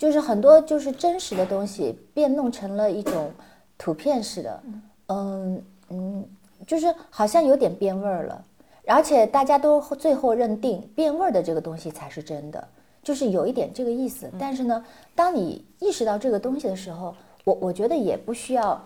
[0.00, 3.30] 就是很多就是真实的东西变弄成了一种
[3.76, 4.62] 图片式的，
[5.08, 6.24] 嗯嗯，
[6.66, 8.42] 就是好像有点变味儿了，
[8.86, 12.66] 而且大家都最后认定变味儿的这个东西才是真的，
[13.02, 14.30] 就是有一点这个意思。
[14.38, 14.82] 但是呢，
[15.14, 18.82] 当你意识到这个东西的时候，我我觉得也不需要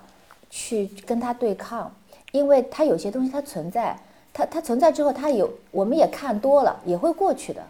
[0.50, 1.94] 去跟它对抗，
[2.32, 3.96] 因为它有些东西它存在，
[4.32, 7.62] 它它存在之后，它有我们也看多了，也会过去的。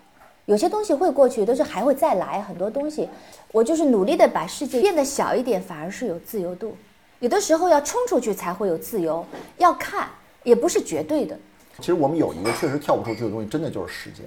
[0.47, 2.43] 有些东西会过去，都是还会再来。
[2.43, 3.09] 很多东西，
[3.51, 6.77] 我就是努力的把世界变得小一点，反而是有自由度。
[7.21, 9.25] 有的时候要冲出去才会有自由，
[9.57, 10.09] 要看
[10.43, 11.39] 也不是绝对的。
[11.79, 14.27] 其实我们有一个确实跳不出去的东西，真的就是时间。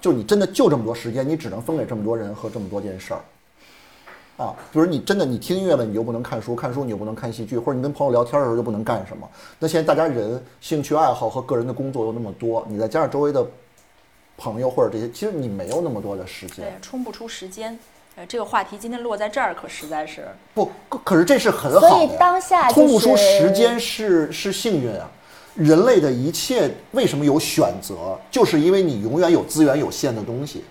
[0.00, 3.20] 就你真的就这么多时间，你只能分给这么多人和这么多件事儿。
[4.36, 9.28] 啊，比如你真的你听音乐了，你又不能看书，看书你又不能看戏剧，或者你跟朋友聊天的时候又不能干什么。
[9.60, 13.46] 那现在大家人兴趣爱好和个人的工作又那么多，你再加上周围的。
[14.38, 17.78] 朋友或者这些，其实你没有那么多的时间，对，冲不出时间。
[18.16, 21.88] 呃，这个话题今天落在这儿，可实在是不，可是这是很好的。
[21.88, 25.10] 所以当下冲不出时间是是幸运啊。
[25.54, 30.64] 人类的一切为什么有选择，就是因为你永远有资源有限的东西，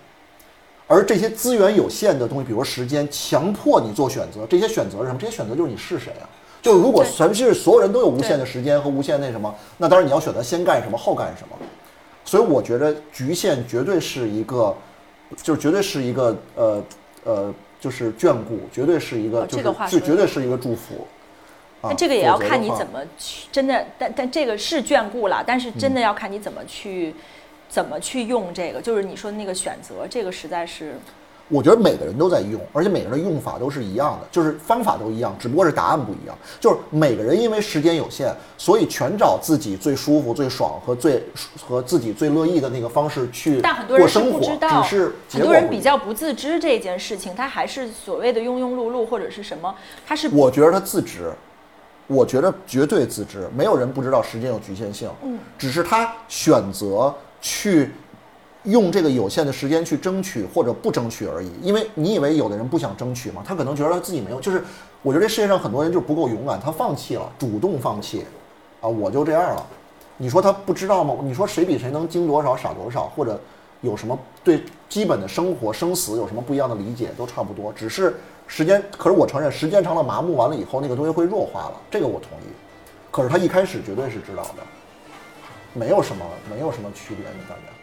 [0.86, 4.46] 而这些资源有限的东西，比如时间，强迫你做选择。
[4.46, 5.18] 这些选择是什么？
[5.18, 6.28] 这些选择就是你是谁啊？
[6.60, 11.56] 就是如果全世界所有人都有无限的时间和无限那什么，那当然你要选择先干什么后干什么。
[12.28, 14.76] 所以我觉得局限绝对是一个，
[15.42, 16.84] 就是绝对是一个呃
[17.24, 21.06] 呃，就是眷顾，绝对是一个，就是就绝对是一个祝福。
[21.80, 27.14] 那这个也要看你怎么去，真的，但但这个是眷顾了，但是真的要看你怎么去，
[27.66, 30.96] 怎么去用这个，就是你说的那个选择，这个实在是。
[31.48, 36.36] 我觉得每个人都在用，而且每个人的用法都是一样的，就是方法都一样，只不过是答案不一样。
[36.60, 41.24] 就是每个人因为时间有限，所以全找自己最舒服、最爽和最
[41.66, 44.40] 和自己最乐意的那个方式去过生活。
[44.40, 49.74] 只是很多人比较不自知这件事情，他还是所谓的庸庸碌碌或者是什么？
[50.06, 51.32] 他是我觉得他自知，
[52.06, 55.08] 我觉得绝对自知，没有人不知道时间有局限性。
[55.22, 57.90] 嗯，只是他选择去。
[58.64, 63.42] 用这个有限的时间去争取或者不争取而已，因为你以为有的人不想争取吗？
[63.46, 64.62] 他可能觉得他自己没有，就是
[65.02, 68.24] 我觉得这世界上很多人就是不够勇敢，他放弃了，主动放弃，
[68.80, 69.66] 啊，我就这样了。
[70.16, 71.14] 你说他不知道吗？
[71.22, 73.40] 你说谁比谁能精多少傻多少，或者
[73.80, 77.72] 有什么对基本的生活生死有什么不一样的理解，都差不多。
[77.72, 78.16] 只是
[78.48, 82.50] 时间，可是我承认时间长了麻木完了以后，那个东西会弱化了，这个我同意。
[83.10, 84.62] 可是他一开始绝对是知道的，
[85.72, 87.77] 没有什么没有什么区别你感觉。